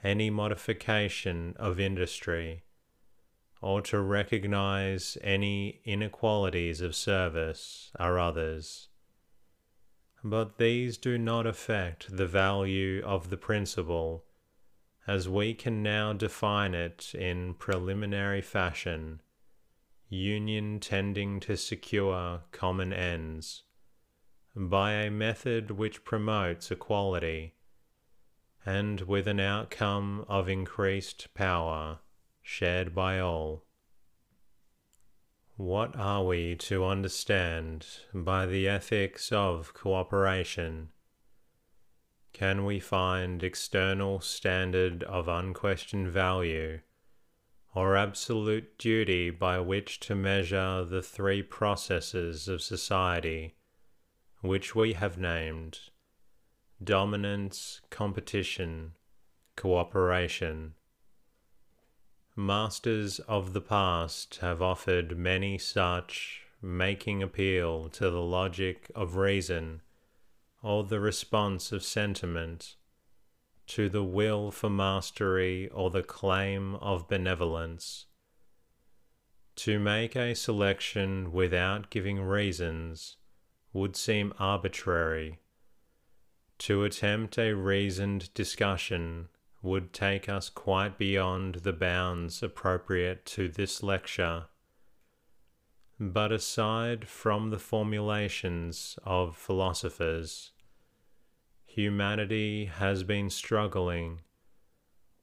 any 0.02 0.30
modification 0.30 1.56
of 1.58 1.78
industry 1.78 2.64
or 3.64 3.82
to 3.82 3.98
recognize 3.98 5.18
any 5.22 5.80
inequalities 5.86 6.82
of 6.82 6.94
service 6.94 7.94
are 7.98 8.20
others. 8.20 8.90
But 10.22 10.58
these 10.58 10.98
do 10.98 11.18
not 11.18 11.48
affect 11.48 12.18
the 12.18 12.28
value 12.28 13.02
of 13.06 13.30
the 13.30 13.38
principle, 13.38 14.26
as 15.08 15.30
we 15.30 15.54
can 15.54 15.82
now 15.82 16.12
define 16.12 16.74
it 16.74 17.16
in 17.16 17.54
preliminary 17.54 18.42
fashion, 18.42 19.22
union 20.10 20.82
tending 20.82 21.40
to 21.40 21.56
secure 21.56 22.42
common 22.52 22.92
ends, 22.92 23.64
by 24.54 24.92
a 24.92 25.10
method 25.10 25.72
which 25.72 26.04
promotes 26.04 26.70
equality, 26.70 27.56
and 28.66 29.02
with 29.02 29.26
an 29.26 29.40
outcome 29.40 30.26
of 30.28 30.50
increased 30.50 31.34
power 31.34 32.00
shared 32.44 32.94
by 32.94 33.20
all. 33.20 33.64
What 35.56 35.96
are 35.96 36.24
we 36.26 36.56
to 36.56 36.86
understand 36.86 37.88
by 38.14 38.46
the 38.46 38.68
ethics 38.68 39.32
of 39.32 39.74
cooperation? 39.74 40.90
Can 42.34 42.66
we 42.66 42.80
find 42.80 43.44
external 43.44 44.20
standard 44.20 45.04
of 45.04 45.28
unquestioned 45.28 46.10
value 46.10 46.82
or 47.74 47.96
absolute 47.96 48.78
duty 48.78 49.30
by 49.30 49.60
which 49.60 50.00
to 50.02 50.16
measure 50.16 50.84
the 50.84 51.02
three 51.02 51.42
processes 51.42 52.48
of 52.48 52.62
society 52.62 53.56
which 54.42 54.76
we 54.76 54.94
have 54.94 55.18
named 55.18 55.80
dominance, 56.84 57.80
competition, 57.90 58.94
cooperation? 59.56 60.74
Masters 62.36 63.20
of 63.20 63.54
the 63.54 63.62
past 63.62 64.38
have 64.38 64.60
offered 64.60 65.16
many 65.16 65.60
such, 65.60 66.42
making 66.64 67.22
appeal 67.22 67.90
to 67.90 68.10
the 68.10 68.24
logic 68.24 68.90
of 68.96 69.18
reason 69.18 69.82
or 70.64 70.84
the 70.84 71.00
response 71.00 71.72
of 71.72 71.84
sentiment, 71.84 72.76
to 73.68 73.88
the 73.88 74.04
will 74.04 74.50
for 74.50 74.70
mastery 74.70 75.70
or 75.70 75.92
the 75.92 76.02
claim 76.02 76.74
of 76.76 77.08
benevolence. 77.08 78.06
To 79.58 79.78
make 79.78 80.16
a 80.16 80.34
selection 80.34 81.32
without 81.32 81.92
giving 81.92 82.20
reasons 82.20 83.18
would 83.74 83.96
seem 83.96 84.34
arbitrary. 84.40 85.38
To 86.60 86.84
attempt 86.84 87.38
a 87.38 87.54
reasoned 87.54 88.34
discussion 88.34 89.30
would 89.64 89.94
take 89.94 90.28
us 90.28 90.50
quite 90.50 90.98
beyond 90.98 91.56
the 91.56 91.72
bounds 91.72 92.44
appropriate 92.44 93.26
to 93.26 93.48
this 93.48 93.82
lecture. 93.82 94.44
But 95.98 96.34
aside 96.34 97.08
from 97.08 97.50
the 97.50 97.60
formulations 97.60 99.00
of 99.06 99.38
philosophers, 99.38 100.52
humanity 101.66 102.66
has 102.66 103.04
been 103.04 103.30
struggling, 103.30 104.20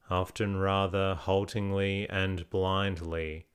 often 0.09 0.57
rather 0.57 1.15
haltingly 1.15 2.09
and 2.09 2.49
blindly, 2.49 3.47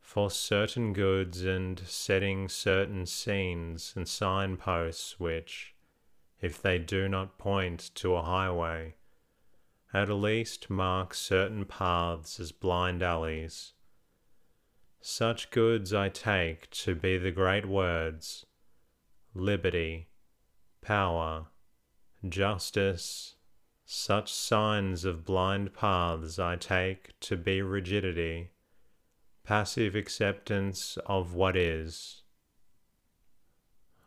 for 0.00 0.30
certain 0.30 0.92
goods 0.92 1.42
and 1.42 1.80
setting 1.86 2.48
certain 2.48 3.04
scenes 3.04 3.92
and 3.96 4.06
signposts 4.06 5.18
which, 5.18 5.74
if 6.40 6.62
they 6.62 6.78
do 6.78 7.08
not 7.08 7.36
point 7.36 7.90
to 7.96 8.14
a 8.14 8.22
highway, 8.22 8.94
at 9.94 10.10
least 10.10 10.68
mark 10.68 11.14
certain 11.14 11.64
paths 11.64 12.40
as 12.40 12.50
blind 12.50 13.00
alleys. 13.00 13.74
Such 15.00 15.52
goods 15.52 15.94
I 15.94 16.08
take 16.08 16.68
to 16.70 16.96
be 16.96 17.16
the 17.16 17.30
great 17.30 17.64
words 17.64 18.44
liberty, 19.34 20.08
power, 20.82 21.46
justice. 22.28 23.36
Such 23.86 24.32
signs 24.32 25.04
of 25.04 25.26
blind 25.26 25.74
paths 25.74 26.38
I 26.38 26.56
take 26.56 27.12
to 27.20 27.36
be 27.36 27.60
rigidity, 27.60 28.50
passive 29.44 29.94
acceptance 29.94 30.96
of 31.04 31.34
what 31.34 31.54
is. 31.54 32.22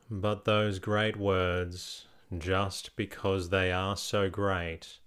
But 0.10 0.46
those 0.46 0.80
great 0.80 1.16
words, 1.16 2.08
just 2.36 2.96
because 2.96 3.50
they 3.50 3.72
are 3.72 3.96
so 3.96 4.30
great, 4.32 4.98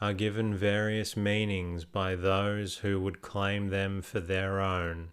are 0.00 0.12
given 0.12 0.54
various 0.54 1.16
meanings 1.16 1.86
by 1.86 2.14
those 2.14 2.78
who 2.78 3.00
would 3.00 3.22
claim 3.22 3.68
them 3.68 4.02
for 4.02 4.20
their 4.20 4.60
own, 4.60 5.08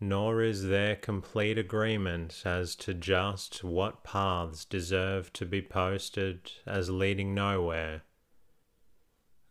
nor 0.00 0.42
is 0.42 0.64
there 0.66 0.96
complete 0.96 1.56
agreement 1.56 2.42
as 2.44 2.74
to 2.74 2.92
just 2.92 3.62
what 3.62 4.02
paths 4.02 4.64
deserve 4.64 5.32
to 5.32 5.46
be 5.46 5.62
posted 5.62 6.50
as 6.66 6.90
leading 6.90 7.32
nowhere. 7.32 8.02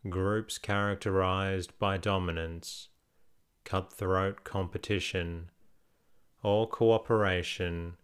Groups 0.08 0.58
characterized 0.58 1.76
by 1.78 1.96
dominance, 1.96 2.88
cutthroat 3.64 4.44
competition, 4.44 5.50
or 6.42 6.68
cooperation 6.68 7.96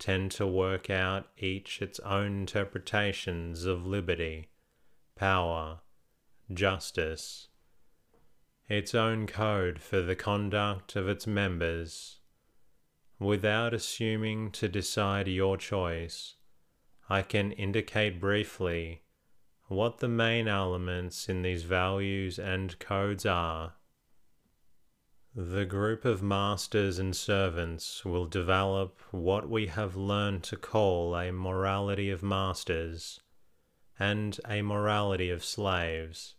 tend 0.00 0.30
to 0.32 0.46
work 0.46 0.90
out 0.90 1.28
each 1.38 1.80
its 1.80 1.98
own 2.00 2.40
interpretations 2.40 3.64
of 3.64 3.86
liberty 3.86 4.48
power, 5.18 5.80
justice, 6.52 7.48
its 8.68 8.94
own 8.94 9.26
code 9.26 9.80
for 9.80 10.00
the 10.00 10.14
conduct 10.14 10.94
of 10.94 11.08
its 11.08 11.26
members. 11.26 12.20
Without 13.18 13.74
assuming 13.74 14.52
to 14.52 14.68
decide 14.68 15.26
your 15.26 15.56
choice, 15.56 16.36
I 17.08 17.22
can 17.22 17.50
indicate 17.52 18.20
briefly 18.20 19.02
what 19.66 19.98
the 19.98 20.08
main 20.08 20.46
elements 20.46 21.28
in 21.28 21.42
these 21.42 21.64
values 21.64 22.38
and 22.38 22.78
codes 22.78 23.26
are. 23.26 23.74
The 25.34 25.64
group 25.64 26.04
of 26.04 26.22
masters 26.22 26.98
and 26.98 27.14
servants 27.14 28.04
will 28.04 28.26
develop 28.26 29.00
what 29.10 29.48
we 29.48 29.66
have 29.66 29.96
learned 29.96 30.44
to 30.44 30.56
call 30.56 31.16
a 31.16 31.32
morality 31.32 32.10
of 32.10 32.22
masters 32.22 33.20
and 33.98 34.38
a 34.48 34.62
morality 34.62 35.30
of 35.30 35.44
slaves. 35.44 36.34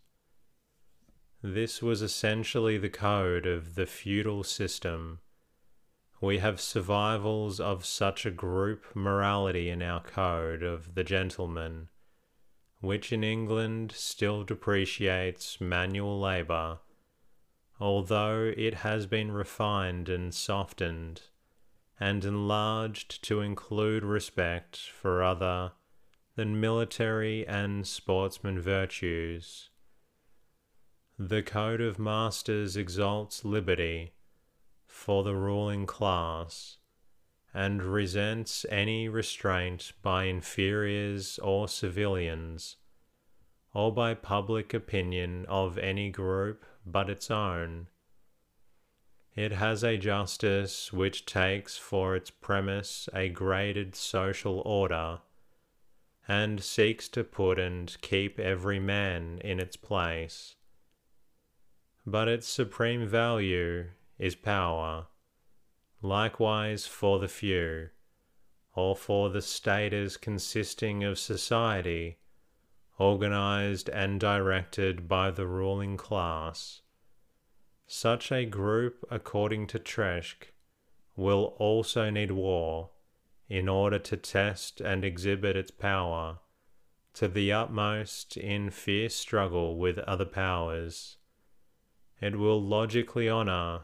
This 1.42 1.82
was 1.82 2.02
essentially 2.02 2.78
the 2.78 2.90
code 2.90 3.46
of 3.46 3.76
the 3.76 3.86
feudal 3.86 4.44
system. 4.44 5.20
We 6.22 6.40
have 6.40 6.60
survivals 6.60 7.60
of 7.60 7.86
such 7.86 8.26
a 8.26 8.32
group 8.32 8.86
morality 8.94 9.70
in 9.70 9.82
our 9.82 10.02
code 10.02 10.64
of 10.64 10.96
the 10.96 11.04
gentleman, 11.04 11.88
which 12.82 13.14
in 13.14 13.24
England 13.24 13.94
still 13.94 14.44
depreciates 14.44 15.62
manual 15.62 16.20
labour, 16.20 16.80
although 17.80 18.52
it 18.58 18.76
has 18.76 19.06
been 19.06 19.32
refined 19.32 20.10
and 20.10 20.34
softened 20.34 21.22
and 22.00 22.24
enlarged 22.26 23.24
to 23.24 23.42
include 23.42 24.04
respect 24.04 24.78
for 24.78 25.24
other 25.24 25.72
than 26.40 26.58
military 26.58 27.46
and 27.46 27.86
sportsman 27.86 28.58
virtues. 28.62 29.70
The 31.18 31.44
Code 31.44 31.82
of 31.82 32.00
Masters 32.00 32.78
exalts 32.78 33.44
liberty 33.44 34.14
for 34.88 35.22
the 35.26 35.36
ruling 35.36 35.86
class 35.86 36.78
and 37.54 37.84
resents 37.84 38.66
any 38.70 39.10
restraint 39.10 39.92
by 40.02 40.24
inferiors 40.28 41.40
or 41.40 41.68
civilians, 41.68 42.78
or 43.74 43.94
by 43.94 44.14
public 44.14 44.74
opinion 44.74 45.46
of 45.50 45.78
any 45.78 46.10
group 46.10 46.64
but 46.86 47.10
its 47.10 47.30
own. 47.30 47.88
It 49.36 49.52
has 49.52 49.84
a 49.84 49.98
justice 49.98 50.94
which 50.94 51.26
takes 51.26 51.78
for 51.78 52.16
its 52.16 52.30
premise 52.30 53.10
a 53.14 53.28
graded 53.28 53.94
social 53.94 54.62
order 54.62 55.20
and 56.30 56.64
seeks 56.64 57.10
to 57.10 57.24
put 57.24 57.58
and 57.58 57.98
keep 58.02 58.40
every 58.40 58.80
man 58.80 59.42
in 59.44 59.60
its 59.60 59.76
place. 59.76 60.56
But 62.06 62.28
its 62.28 62.48
supreme 62.48 63.08
value 63.08 63.88
is 64.20 64.36
power, 64.36 65.08
likewise 66.04 66.86
for 66.86 67.18
the 67.18 67.28
few, 67.28 67.90
or 68.76 68.96
for 68.96 69.30
the 69.30 69.42
status 69.42 70.18
consisting 70.18 71.04
of 71.04 71.18
society, 71.18 72.20
organized 73.00 73.90
and 73.90 74.20
directed 74.20 75.08
by 75.08 75.32
the 75.32 75.48
ruling 75.48 75.98
class. 75.98 76.82
Such 77.88 78.32
a 78.32 78.46
group, 78.46 79.04
according 79.10 79.66
to 79.68 79.80
Treitschke, 79.80 80.52
will 81.16 81.56
also 81.58 82.12
need 82.12 82.30
war 82.30 82.92
in 83.50 83.68
order 83.68 83.98
to 83.98 84.16
test 84.16 84.80
and 84.80 85.04
exhibit 85.04 85.56
its 85.56 85.72
power 85.72 86.38
to 87.14 87.28
the 87.28 87.52
utmost 87.52 88.38
in 88.38 88.70
fierce 88.70 89.16
struggle 89.16 89.78
with 89.78 89.98
other 90.00 90.26
powers. 90.26 91.18
It 92.22 92.38
will 92.38 92.62
logically 92.62 93.28
honor 93.28 93.82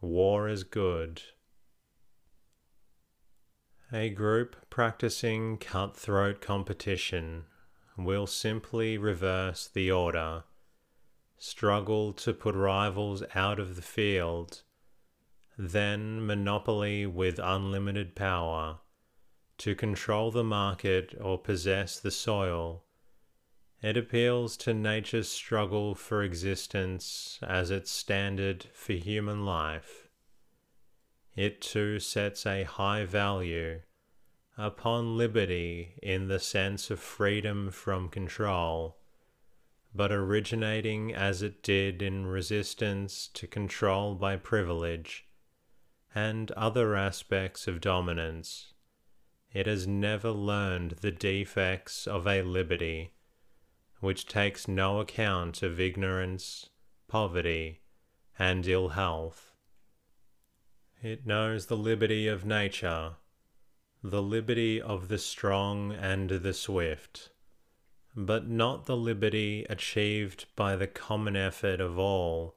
war 0.00 0.46
as 0.46 0.62
good. 0.62 1.22
A 3.92 4.10
group 4.10 4.54
practicing 4.70 5.56
cutthroat 5.56 6.40
competition 6.40 7.44
will 7.96 8.26
simply 8.26 8.96
reverse 8.96 9.66
the 9.66 9.90
order, 9.90 10.44
struggle 11.38 12.12
to 12.12 12.32
put 12.32 12.54
rivals 12.54 13.24
out 13.34 13.58
of 13.58 13.74
the 13.74 13.82
field, 13.82 14.62
then 15.56 16.24
monopoly 16.24 17.06
with 17.06 17.40
unlimited 17.42 18.14
power 18.14 18.78
to 19.58 19.74
control 19.74 20.30
the 20.30 20.44
market 20.44 21.14
or 21.20 21.38
possess 21.38 21.98
the 21.98 22.10
soil. 22.10 22.84
It 23.82 23.96
appeals 23.96 24.56
to 24.58 24.74
nature's 24.74 25.28
struggle 25.28 25.94
for 25.94 26.22
existence 26.22 27.38
as 27.42 27.70
its 27.70 27.90
standard 27.90 28.66
for 28.72 28.94
human 28.94 29.44
life 29.44 30.08
it 31.38 31.60
too 31.60 32.00
sets 32.00 32.44
a 32.46 32.64
high 32.64 33.04
value 33.04 33.80
upon 34.56 35.16
liberty 35.16 35.94
in 36.02 36.26
the 36.26 36.40
sense 36.40 36.90
of 36.90 36.98
freedom 36.98 37.70
from 37.70 38.08
control, 38.08 38.98
but 39.94 40.10
originating 40.10 41.14
as 41.14 41.40
it 41.40 41.62
did 41.62 42.02
in 42.02 42.26
resistance 42.26 43.28
to 43.28 43.46
control 43.46 44.16
by 44.16 44.34
privilege 44.34 45.28
and 46.12 46.50
other 46.52 46.96
aspects 46.96 47.68
of 47.68 47.80
dominance. 47.80 48.72
It 49.52 49.66
has 49.66 49.86
never 49.86 50.30
learned 50.30 50.96
the 51.00 51.10
defects 51.10 52.06
of 52.06 52.26
a 52.26 52.42
liberty 52.42 53.12
which 54.00 54.26
takes 54.26 54.68
no 54.68 55.00
account 55.00 55.62
of 55.62 55.80
ignorance, 55.80 56.70
poverty, 57.08 57.80
and 58.38 58.66
ill 58.66 58.90
health 58.90 59.48
it 61.02 61.24
knows 61.24 61.66
the 61.66 61.76
liberty 61.76 62.26
of 62.26 62.44
nature, 62.44 63.14
the 64.02 64.22
liberty 64.22 64.80
of 64.80 65.06
the 65.06 65.18
strong 65.18 65.92
and 65.92 66.28
the 66.28 66.52
swift, 66.52 67.30
but 68.16 68.48
not 68.48 68.86
the 68.86 68.96
liberty 68.96 69.64
achieved 69.70 70.46
by 70.56 70.74
the 70.74 70.88
common 70.88 71.36
effort 71.36 71.80
of 71.80 71.98
all. 71.98 72.56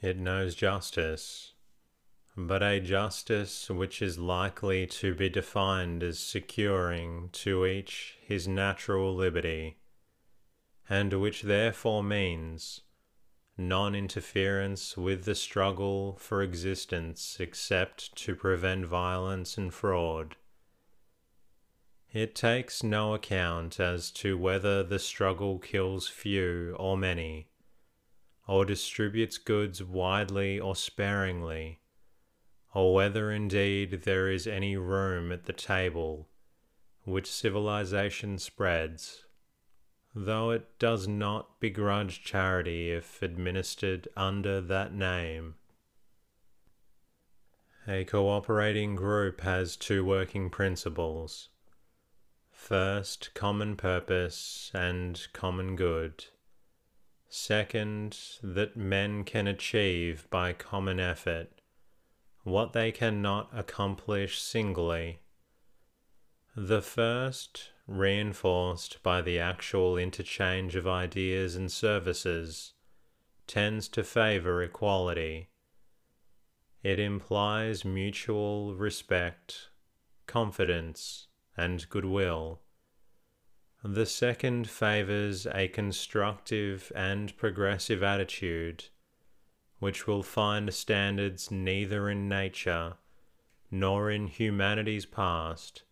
It 0.00 0.16
knows 0.16 0.54
justice, 0.54 1.51
but 2.36 2.62
a 2.62 2.80
justice 2.80 3.68
which 3.68 4.00
is 4.00 4.18
likely 4.18 4.86
to 4.86 5.14
be 5.14 5.28
defined 5.28 6.02
as 6.02 6.18
securing 6.18 7.28
to 7.30 7.66
each 7.66 8.16
his 8.22 8.48
natural 8.48 9.14
liberty, 9.14 9.76
and 10.88 11.20
which 11.20 11.42
therefore 11.42 12.02
means 12.02 12.80
non 13.58 13.94
interference 13.94 14.96
with 14.96 15.24
the 15.24 15.34
struggle 15.34 16.16
for 16.16 16.42
existence 16.42 17.36
except 17.38 18.16
to 18.16 18.34
prevent 18.34 18.86
violence 18.86 19.58
and 19.58 19.74
fraud. 19.74 20.36
It 22.12 22.34
takes 22.34 22.82
no 22.82 23.14
account 23.14 23.78
as 23.78 24.10
to 24.12 24.38
whether 24.38 24.82
the 24.82 24.98
struggle 24.98 25.58
kills 25.58 26.08
few 26.08 26.74
or 26.78 26.96
many, 26.96 27.48
or 28.46 28.64
distributes 28.64 29.36
goods 29.36 29.82
widely 29.82 30.58
or 30.58 30.76
sparingly, 30.76 31.81
or 32.74 32.94
whether 32.94 33.30
indeed 33.30 34.02
there 34.04 34.30
is 34.30 34.46
any 34.46 34.76
room 34.76 35.30
at 35.32 35.44
the 35.44 35.52
table 35.52 36.28
which 37.04 37.30
civilization 37.30 38.38
spreads 38.38 39.24
though 40.14 40.50
it 40.50 40.78
does 40.78 41.08
not 41.08 41.58
begrudge 41.60 42.22
charity 42.22 42.90
if 42.92 43.22
administered 43.22 44.08
under 44.16 44.60
that 44.60 44.92
name. 44.92 45.54
A 47.88 48.04
cooperating 48.04 48.94
group 48.94 49.40
has 49.40 49.76
two 49.76 50.04
working 50.04 50.50
principles. 50.50 51.48
First, 52.50 53.30
common 53.34 53.76
purpose 53.76 54.70
and 54.72 55.20
common 55.32 55.74
good. 55.74 56.26
Second, 57.28 58.16
that 58.42 58.76
men 58.76 59.24
can 59.24 59.46
achieve 59.46 60.28
by 60.30 60.52
common 60.52 61.00
effort 61.00 61.61
what 62.42 62.72
they 62.72 62.90
cannot 62.92 63.48
accomplish 63.52 64.40
singly. 64.40 65.20
The 66.56 66.82
first 66.82 67.72
reinforced 67.86 69.02
by 69.02 69.20
the 69.20 69.38
actual 69.38 69.96
interchange 69.96 70.76
of 70.76 70.86
ideas 70.86 71.56
and 71.56 71.70
services, 71.70 72.74
tends 73.46 73.88
to 73.88 74.04
favor 74.04 74.62
equality. 74.62 75.48
It 76.82 76.98
implies 76.98 77.84
mutual 77.84 78.74
respect, 78.74 79.68
confidence, 80.26 81.28
and 81.56 81.88
goodwill. 81.88 82.60
The 83.84 84.06
second 84.06 84.70
favors 84.70 85.46
a 85.46 85.68
constructive 85.68 86.92
and 86.94 87.36
progressive 87.36 88.02
attitude, 88.02 88.84
which 89.82 90.06
will 90.06 90.22
find 90.22 90.72
standards 90.72 91.50
neither 91.50 92.08
in 92.08 92.28
nature 92.28 92.94
nor 93.68 94.12
in 94.12 94.28
humanity's 94.28 95.04
past 95.04 95.82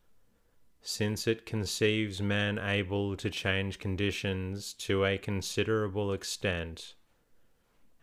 since 0.81 1.27
it 1.27 1.45
conceives 1.45 2.23
man 2.23 2.57
able 2.57 3.17
to 3.17 3.29
change 3.29 3.81
conditions 3.81 4.75
to 4.75 5.05
a 5.05 5.19
considerable 5.19 6.13
extent, 6.13 6.95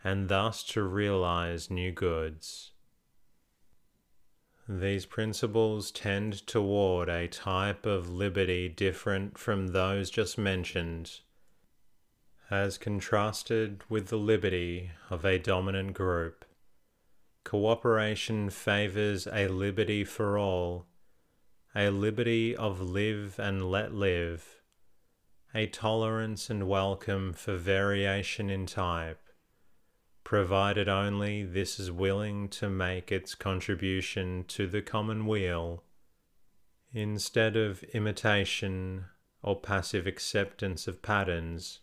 and 0.04 0.28
thus 0.28 0.62
to 0.62 0.82
realize 0.82 1.70
new 1.70 1.90
goods. 1.90 2.72
These 4.68 5.06
principles 5.06 5.90
tend 5.90 6.46
toward 6.46 7.08
a 7.08 7.28
type 7.28 7.86
of 7.86 8.10
liberty 8.10 8.68
different 8.68 9.38
from 9.38 9.68
those 9.68 10.10
just 10.10 10.36
mentioned, 10.36 11.20
as 12.50 12.78
contrasted 12.78 13.82
with 13.88 14.08
the 14.08 14.16
liberty 14.16 14.90
of 15.10 15.24
a 15.24 15.38
dominant 15.38 15.92
group. 15.92 16.44
Cooperation 17.44 18.50
favors 18.50 19.26
a 19.32 19.48
liberty 19.48 20.04
for 20.04 20.38
all 20.38 20.86
a 21.74 21.90
liberty 21.90 22.56
of 22.56 22.80
live 22.80 23.38
and 23.38 23.70
let 23.70 23.92
live, 23.92 24.62
a 25.54 25.66
tolerance 25.66 26.48
and 26.48 26.66
welcome 26.66 27.32
for 27.32 27.56
variation 27.56 28.48
in 28.48 28.64
type, 28.64 29.20
provided 30.24 30.88
only 30.88 31.44
this 31.44 31.78
is 31.78 31.90
willing 31.90 32.48
to 32.48 32.68
make 32.68 33.12
its 33.12 33.34
contribution 33.34 34.44
to 34.48 34.66
the 34.66 34.82
common 34.82 35.26
weal, 35.26 35.84
instead 36.92 37.54
of 37.54 37.82
imitation 37.94 39.04
or 39.42 39.60
passive 39.60 40.06
acceptance 40.06 40.88
of 40.88 41.02
patterns 41.02 41.80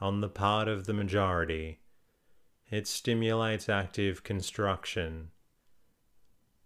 on 0.00 0.20
the 0.20 0.28
part 0.28 0.68
of 0.68 0.86
the 0.86 0.92
majority. 0.92 1.80
It 2.70 2.86
stimulates 2.86 3.68
active 3.68 4.22
construction 4.22 5.30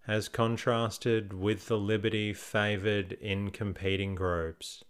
as 0.07 0.29
contrasted 0.29 1.33
with 1.33 1.69
the 1.69 1.79
liberty 1.79 2.33
favored 2.33 3.13
in 3.13 3.51
competing 3.51 4.15
groups. 4.15 4.83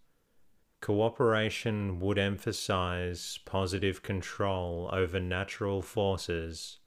Cooperation 0.80 2.00
would 2.00 2.18
emphasize 2.18 3.38
positive 3.44 4.02
control 4.02 4.88
over 4.92 5.20
natural 5.20 5.82
forces, 5.82 6.78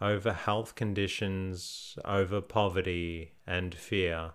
over 0.00 0.32
health 0.32 0.76
conditions, 0.76 1.98
over 2.04 2.40
poverty 2.40 3.32
and 3.46 3.74
fear. 3.74 4.32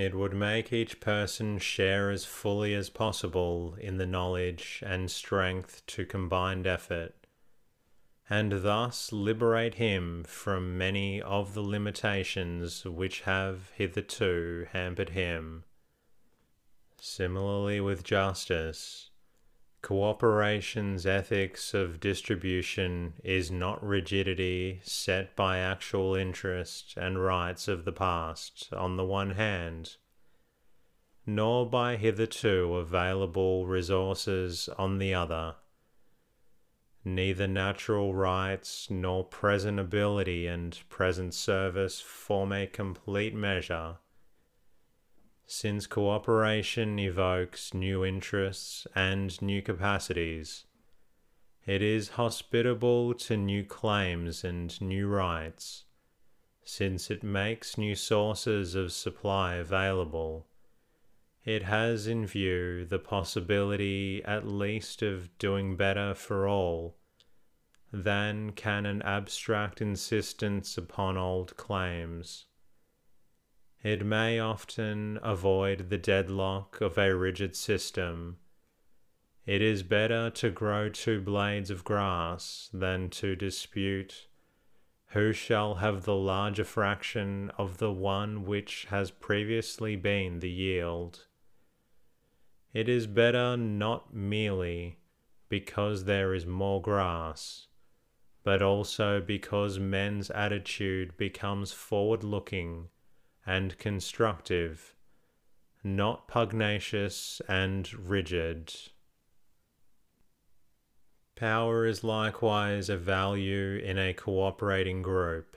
It 0.00 0.14
would 0.14 0.32
make 0.32 0.72
each 0.72 0.98
person 0.98 1.58
share 1.58 2.10
as 2.10 2.24
fully 2.24 2.74
as 2.74 2.88
possible 2.88 3.74
in 3.78 3.98
the 3.98 4.06
knowledge 4.06 4.82
and 4.84 5.10
strength 5.10 5.84
to 5.88 6.06
combined 6.06 6.66
effort 6.66 7.14
and 8.30 8.62
thus 8.62 9.12
liberate 9.12 9.74
him 9.74 10.24
from 10.24 10.78
many 10.78 11.20
of 11.20 11.52
the 11.52 11.60
limitations 11.60 12.82
which 12.86 13.20
have 13.22 13.72
hitherto 13.74 14.68
hampered 14.72 15.10
him. 15.10 15.64
Similarly, 16.98 17.82
with 17.82 18.02
justice, 18.02 19.09
cooperation's 19.82 21.06
ethics 21.06 21.72
of 21.74 22.00
distribution 22.00 23.14
is 23.24 23.50
not 23.50 23.82
rigidity 23.82 24.80
set 24.82 25.34
by 25.34 25.58
actual 25.58 26.14
interest 26.14 26.94
and 26.96 27.22
rights 27.22 27.66
of 27.66 27.84
the 27.84 27.92
past 27.92 28.68
on 28.72 28.96
the 28.96 29.04
one 29.04 29.30
hand, 29.30 29.96
nor 31.26 31.68
by 31.68 31.96
hitherto 31.96 32.74
available 32.76 33.66
resources 33.66 34.68
on 34.76 34.98
the 34.98 35.14
other. 35.14 35.54
Neither 37.04 37.46
natural 37.46 38.14
rights 38.14 38.90
nor 38.90 39.24
present 39.24 39.80
ability 39.80 40.46
and 40.46 40.78
present 40.90 41.32
service 41.32 42.00
form 42.00 42.52
a 42.52 42.66
complete 42.66 43.34
measure, 43.34 43.96
since 45.52 45.84
cooperation 45.84 46.96
evokes 47.00 47.74
new 47.74 48.04
interests 48.04 48.86
and 48.94 49.42
new 49.42 49.60
capacities. 49.60 50.64
It 51.66 51.82
is 51.82 52.10
hospitable 52.10 53.14
to 53.14 53.36
new 53.36 53.64
claims 53.64 54.44
and 54.44 54.80
new 54.80 55.08
rights, 55.08 55.86
since 56.62 57.10
it 57.10 57.24
makes 57.24 57.76
new 57.76 57.96
sources 57.96 58.76
of 58.76 58.92
supply 58.92 59.56
available. 59.56 60.46
It 61.44 61.64
has 61.64 62.06
in 62.06 62.26
view 62.26 62.84
the 62.84 63.00
possibility 63.00 64.22
at 64.24 64.46
least 64.46 65.02
of 65.02 65.36
doing 65.38 65.76
better 65.76 66.14
for 66.14 66.46
all 66.46 66.96
than 67.92 68.52
can 68.52 68.86
an 68.86 69.02
abstract 69.02 69.82
insistence 69.82 70.78
upon 70.78 71.16
old 71.16 71.56
claims. 71.56 72.46
It 73.82 74.04
may 74.04 74.38
often 74.38 75.18
avoid 75.22 75.88
the 75.88 75.96
deadlock 75.96 76.82
of 76.82 76.98
a 76.98 77.16
rigid 77.16 77.56
system. 77.56 78.36
It 79.46 79.62
is 79.62 79.82
better 79.82 80.28
to 80.28 80.50
grow 80.50 80.90
two 80.90 81.22
blades 81.22 81.70
of 81.70 81.82
grass 81.82 82.68
than 82.74 83.08
to 83.10 83.34
dispute 83.34 84.26
who 85.12 85.32
shall 85.32 85.76
have 85.76 86.04
the 86.04 86.14
larger 86.14 86.64
fraction 86.64 87.50
of 87.56 87.78
the 87.78 87.90
one 87.90 88.44
which 88.44 88.86
has 88.90 89.10
previously 89.10 89.96
been 89.96 90.40
the 90.40 90.50
yield. 90.50 91.26
It 92.74 92.88
is 92.88 93.06
better 93.06 93.56
not 93.56 94.14
merely 94.14 94.98
because 95.48 96.04
there 96.04 96.34
is 96.34 96.44
more 96.44 96.82
grass, 96.82 97.66
but 98.44 98.60
also 98.60 99.20
because 99.20 99.78
men's 99.78 100.30
attitude 100.30 101.16
becomes 101.16 101.72
forward 101.72 102.22
looking 102.22 102.88
and 103.50 103.76
constructive, 103.78 104.94
not 105.82 106.28
pugnacious 106.28 107.42
and 107.48 107.92
rigid. 107.92 108.72
Power 111.34 111.84
is 111.84 112.04
likewise 112.04 112.88
a 112.88 112.96
value 112.96 113.76
in 113.76 113.98
a 113.98 114.14
cooperating 114.14 115.02
group, 115.02 115.56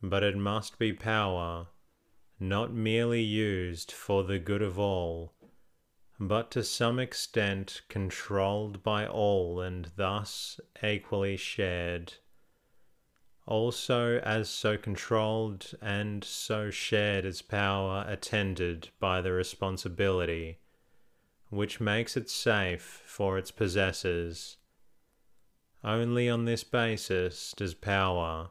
but 0.00 0.22
it 0.22 0.36
must 0.36 0.78
be 0.78 0.92
power 0.92 1.66
not 2.38 2.72
merely 2.72 3.22
used 3.22 3.90
for 3.90 4.22
the 4.22 4.38
good 4.38 4.62
of 4.62 4.78
all, 4.78 5.32
but 6.20 6.48
to 6.52 6.62
some 6.62 7.00
extent 7.00 7.82
controlled 7.88 8.84
by 8.84 9.04
all 9.04 9.60
and 9.60 9.90
thus 9.96 10.60
equally 10.80 11.36
shared 11.36 12.14
also 13.46 14.18
as 14.18 14.48
so 14.48 14.76
controlled 14.76 15.72
and 15.82 16.24
so 16.24 16.70
shared 16.70 17.24
as 17.24 17.42
power 17.42 18.04
attended 18.08 18.88
by 18.98 19.20
the 19.20 19.32
responsibility 19.32 20.58
which 21.54 21.80
makes 21.80 22.16
it 22.16 22.28
safe 22.28 23.02
for 23.06 23.38
its 23.38 23.50
possessors. 23.50 24.56
Only 25.82 26.28
on 26.28 26.44
this 26.44 26.64
basis 26.64 27.54
does 27.56 27.74
power 27.74 28.50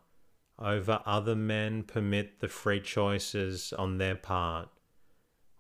over 0.60 1.02
other 1.06 1.36
men 1.36 1.84
permit 1.84 2.40
the 2.40 2.48
free 2.48 2.80
choices 2.80 3.74
on 3.74 3.98
their 3.98 4.16
part, 4.16 4.70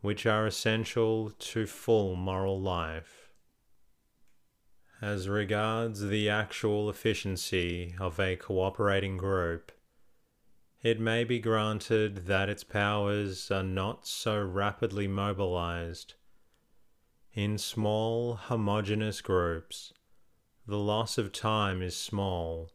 which 0.01 0.25
are 0.25 0.45
essential 0.45 1.31
to 1.31 1.65
full 1.65 2.15
moral 2.15 2.61
life. 2.61 3.22
As 5.03 5.27
regards 5.27 5.99
the 5.99 6.29
actual 6.29 6.89
efficiency 6.89 7.93
of 7.99 8.21
a 8.21 8.37
cooperating 8.37 9.17
group, 9.17 9.73
it 10.81 10.97
may 10.97 11.25
be 11.25 11.39
granted 11.39 12.27
that 12.27 12.47
its 12.47 12.63
powers 12.63 13.51
are 13.51 13.63
not 13.63 14.07
so 14.07 14.41
rapidly 14.41 15.09
mobilized. 15.09 16.13
In 17.33 17.57
small, 17.57 18.35
homogeneous 18.35 19.19
groups, 19.19 19.91
the 20.65 20.77
loss 20.77 21.17
of 21.17 21.33
time 21.33 21.81
is 21.81 21.97
small. 21.97 22.71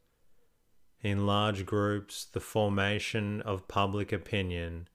In 1.01 1.25
large 1.25 1.65
groups, 1.65 2.27
the 2.27 2.41
formation 2.41 3.41
of 3.41 3.69
public 3.69 4.13
opinion 4.13 4.91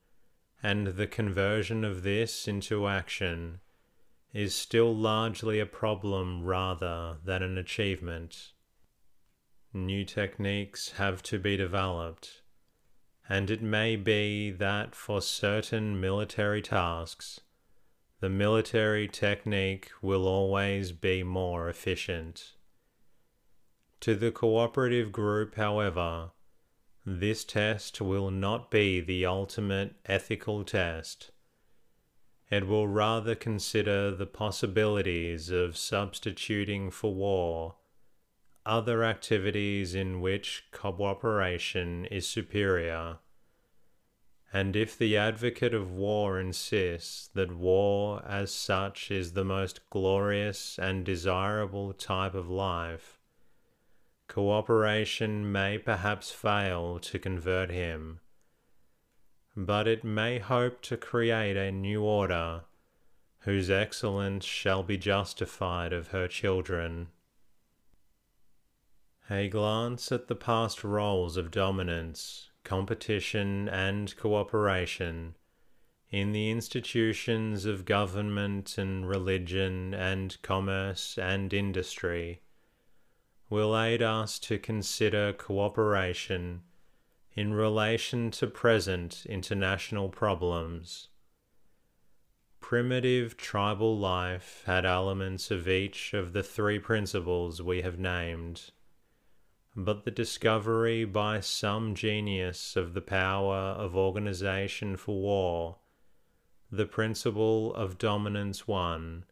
and 0.61 0.85
the 0.85 1.07
conversion 1.07 1.83
of 1.83 2.03
this 2.03 2.47
into 2.47 2.87
action 2.87 3.59
is 4.33 4.55
still 4.55 4.95
largely 4.95 5.59
a 5.59 5.65
problem 5.65 6.43
rather 6.43 7.17
than 7.23 7.43
an 7.43 7.57
achievement. 7.57 8.51
New 9.71 10.03
techniques 10.03 10.93
have 10.93 11.21
to 11.21 11.37
be 11.37 11.55
developed, 11.55 12.41
and 13.29 13.51
it 13.51 13.61
may 13.61 13.95
be 13.95 14.49
that 14.49 14.95
for 14.95 15.21
certain 15.21 15.99
military 16.01 16.61
tasks, 16.61 17.41
the 18.19 18.29
military 18.29 19.07
technique 19.07 19.91
will 20.01 20.27
always 20.27 20.91
be 20.91 21.21
more 21.21 21.69
efficient. 21.69 22.53
To 23.99 24.15
the 24.15 24.31
cooperative 24.31 25.11
group, 25.11 25.55
however, 25.55 26.31
this 27.05 27.43
test 27.43 28.01
will 28.01 28.31
not 28.31 28.71
be 28.71 28.99
the 28.99 29.25
ultimate 29.25 29.95
ethical 30.05 30.63
test 30.63 31.32
it 32.49 32.67
will 32.67 32.87
rather 32.87 33.35
consider 33.35 34.11
the 34.11 34.25
possibilities 34.25 35.49
of 35.49 35.77
substituting 35.77 36.91
for 36.91 37.13
war 37.13 37.75
other 38.65 39.03
activities 39.03 39.93
in 39.93 40.21
which 40.21 40.65
cooperation 40.71 42.05
is 42.05 42.27
superior. 42.27 43.17
And 44.53 44.75
if 44.75 44.97
the 44.97 45.17
advocate 45.17 45.73
of 45.73 45.91
war 45.91 46.39
insists 46.39 47.27
that 47.33 47.55
war 47.55 48.23
as 48.25 48.53
such 48.53 49.09
is 49.09 49.33
the 49.33 49.43
most 49.43 49.81
glorious 49.89 50.77
and 50.77 51.03
desirable 51.03 51.91
type 51.91 52.35
of 52.35 52.49
life, 52.49 53.19
cooperation 54.27 55.51
may 55.51 55.77
perhaps 55.77 56.31
fail 56.31 56.99
to 56.99 57.19
convert 57.19 57.71
him 57.71 58.19
but 59.55 59.87
it 59.87 60.03
may 60.03 60.39
hope 60.39 60.81
to 60.81 60.97
create 60.97 61.55
a 61.55 61.71
new 61.71 62.01
order 62.01 62.61
whose 63.39 63.69
excellence 63.69 64.45
shall 64.45 64.83
be 64.83 64.97
justified 64.97 65.93
of 65.93 66.07
her 66.07 66.27
children. 66.27 67.07
A 69.29 69.47
glance 69.49 70.11
at 70.11 70.27
the 70.27 70.35
past 70.35 70.83
roles 70.83 71.37
of 71.37 71.51
dominance, 71.51 72.49
competition, 72.63 73.67
and 73.69 74.15
cooperation 74.17 75.35
in 76.13 76.31
the 76.31 76.51
institutions 76.51 77.65
of 77.65 77.85
government 77.85 78.77
and 78.77 79.09
religion 79.09 79.93
and 79.95 80.39
commerce 80.43 81.17
and 81.17 81.51
industry 81.51 82.39
will 83.49 83.77
aid 83.77 84.01
us 84.01 84.37
to 84.37 84.59
consider 84.59 85.33
cooperation 85.33 86.61
in 87.35 87.53
relation 87.53 88.29
to 88.29 88.47
present 88.47 89.25
international 89.27 90.09
problems. 90.09 91.07
Primitive 92.59 93.35
tribal 93.35 93.97
life 93.97 94.63
had 94.65 94.85
elements 94.85 95.49
of 95.51 95.67
each 95.67 96.13
of 96.13 96.33
the 96.33 96.43
three 96.43 96.79
principles 96.79 97.61
we 97.61 97.81
have 97.81 97.97
named, 97.97 98.71
but 99.75 100.05
the 100.05 100.11
discovery 100.11 101.03
by 101.03 101.39
some 101.39 101.95
genius 101.95 102.75
of 102.75 102.93
the 102.93 103.01
power 103.01 103.55
of 103.55 103.95
organization 103.95 104.95
for 104.95 105.19
war, 105.19 105.77
the 106.71 106.85
principle 106.85 107.73
of 107.73 107.97
dominance 107.97 108.67
won, 108.67 109.25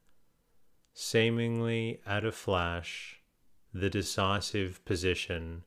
seemingly 0.93 2.01
at 2.05 2.25
a 2.25 2.31
flash, 2.31 3.21
the 3.73 3.89
decisive 3.89 4.83
position 4.85 5.63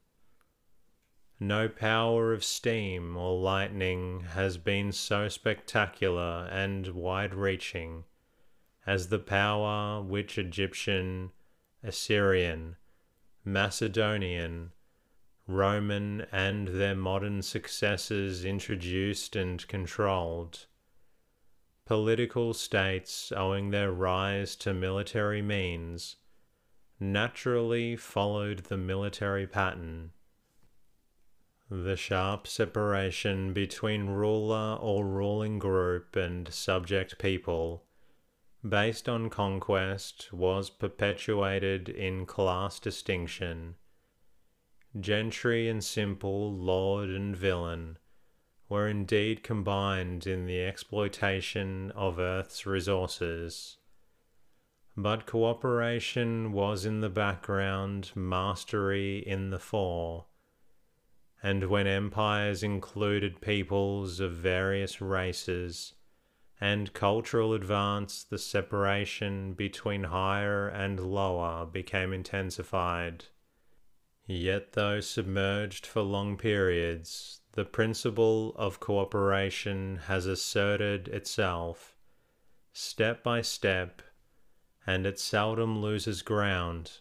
no 1.47 1.69
power 1.69 2.33
of 2.33 2.43
steam 2.43 3.17
or 3.17 3.39
lightning 3.39 4.21
has 4.21 4.57
been 4.57 4.91
so 4.91 5.29
spectacular 5.29 6.49
and 6.51 6.89
wide 6.89 7.35
reaching 7.35 8.05
as 8.87 9.09
the 9.09 9.19
power 9.19 10.03
which 10.03 10.39
Egyptian, 10.39 11.31
Assyrian, 11.83 12.77
Macedonian, 13.45 14.73
Roman, 15.47 16.23
and 16.33 16.69
their 16.69 16.95
modern 16.95 17.43
successors 17.43 18.45
introduced 18.45 19.37
and 19.37 19.67
controlled. 19.69 20.67
Political 21.85 22.55
states, 22.55 23.31
owing 23.33 23.71
their 23.71 23.93
rise 23.93 24.57
to 24.57 24.73
military 24.73 25.43
means, 25.43 26.17
naturally 26.99 27.97
followed 27.97 28.61
the 28.61 28.79
military 28.79 29.47
pattern 29.47 30.14
the 31.83 31.97
sharp 31.97 32.47
separation 32.47 33.53
between 33.53 34.07
ruler 34.07 34.79
or 34.81 35.05
ruling 35.05 35.59
group 35.59 36.15
and 36.15 36.53
subject 36.55 37.19
people, 37.19 37.83
based 38.67 39.09
on 39.09 39.29
conquest, 39.29 40.33
was 40.33 40.71
perpetuated 40.71 41.89
in 41.89 42.27
class 42.27 42.79
distinction. 42.79 43.75
Gentry 45.01 45.69
and 45.69 45.83
simple 45.83 46.55
lord 46.55 47.11
and 47.11 47.37
villein 47.37 47.97
were 48.69 48.87
indeed 48.87 49.43
combined 49.43 50.29
in 50.29 50.47
the 50.47 50.65
exploitation 50.65 51.91
of 51.91 52.21
Earth's 52.21 52.67
resources. 52.67 53.79
But 54.97 55.27
cooperation 55.27 56.53
was 56.53 56.87
in 56.87 57.01
the 57.01 57.11
background, 57.11 58.13
mastery 58.15 59.19
in 59.19 59.51
the 59.51 59.59
fore 59.59 60.27
and 61.45 61.65
when 61.65 61.87
empires 61.87 62.63
included 62.63 63.39
peoples 63.43 64.19
of 64.19 64.33
various 64.33 65.03
races 65.03 65.93
and 66.59 66.95
cultural 66.95 67.53
advance, 67.53 68.25
the 68.25 68.39
separation 68.39 69.53
between 69.53 70.05
higher 70.05 70.69
and 70.69 70.99
lower 70.99 71.67
became 71.67 72.15
intensified. 72.15 73.27
Yet, 74.27 74.73
though 74.73 75.01
submerged 75.01 75.85
for 75.85 76.01
long 76.01 76.39
periods, 76.39 77.43
the 77.53 77.67
principle 77.67 78.55
of 78.57 78.81
cooperation 78.81 79.97
has 80.07 80.25
asserted 80.25 81.09
itself 81.09 81.95
step 82.73 83.23
by 83.23 83.43
step, 83.43 84.01
and 84.87 85.05
it 85.05 85.21
seldom 85.21 85.83
loses 85.83 86.23
ground, 86.23 87.01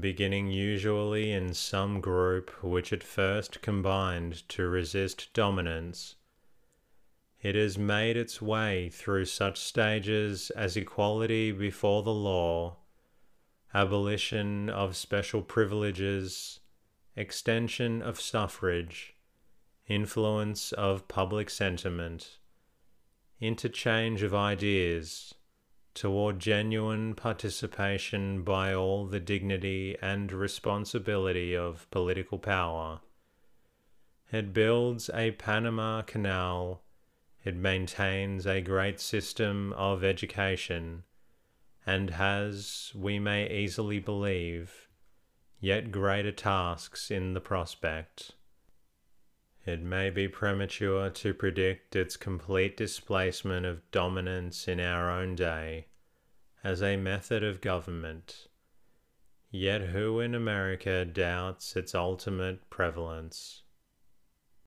beginning 0.00 0.48
usually 0.50 1.32
in 1.32 1.54
some 1.54 2.00
group 2.00 2.50
which 2.62 2.92
at 2.92 3.02
first 3.02 3.62
combined 3.62 4.48
to 4.48 4.68
resist 4.68 5.32
dominance. 5.32 6.16
It 7.40 7.54
has 7.54 7.78
made 7.78 8.16
its 8.16 8.42
way 8.42 8.88
through 8.88 9.26
such 9.26 9.58
stages 9.58 10.50
as 10.50 10.76
equality 10.76 11.52
before 11.52 12.02
the 12.02 12.14
law 12.14 12.78
abolition 13.74 14.70
of 14.70 14.96
special 14.96 15.42
privileges, 15.42 16.60
extension 17.16 18.00
of 18.02 18.20
suffrage, 18.20 19.14
influence 19.86 20.72
of 20.72 21.06
public 21.08 21.50
sentiment, 21.50 22.38
interchange 23.40 24.22
of 24.22 24.34
ideas, 24.34 25.34
toward 25.98 26.38
genuine 26.38 27.12
participation 27.12 28.42
by 28.42 28.72
all 28.72 29.04
the 29.04 29.18
dignity 29.18 29.96
and 30.00 30.30
responsibility 30.30 31.56
of 31.56 31.90
political 31.90 32.38
power. 32.38 33.00
It 34.30 34.52
builds 34.52 35.10
a 35.12 35.32
Panama 35.32 36.02
Canal, 36.02 36.84
it 37.44 37.56
maintains 37.56 38.46
a 38.46 38.60
great 38.60 39.00
system 39.00 39.72
of 39.72 40.04
education 40.04 41.02
and 41.84 42.10
has, 42.10 42.92
we 42.94 43.18
may 43.18 43.50
easily 43.50 43.98
believe, 43.98 44.86
yet 45.58 45.90
greater 45.90 46.30
tasks 46.30 47.10
in 47.10 47.32
the 47.32 47.40
prospect. 47.40 48.36
It 49.68 49.82
may 49.82 50.08
be 50.08 50.28
premature 50.28 51.10
to 51.10 51.34
predict 51.34 51.94
its 51.94 52.16
complete 52.16 52.74
displacement 52.74 53.66
of 53.66 53.82
dominance 53.90 54.66
in 54.66 54.80
our 54.80 55.10
own 55.10 55.34
day 55.34 55.88
as 56.64 56.82
a 56.82 56.96
method 56.96 57.44
of 57.44 57.60
government. 57.60 58.46
Yet 59.50 59.90
who 59.90 60.20
in 60.20 60.34
America 60.34 61.04
doubts 61.04 61.76
its 61.76 61.94
ultimate 61.94 62.70
prevalence? 62.70 63.64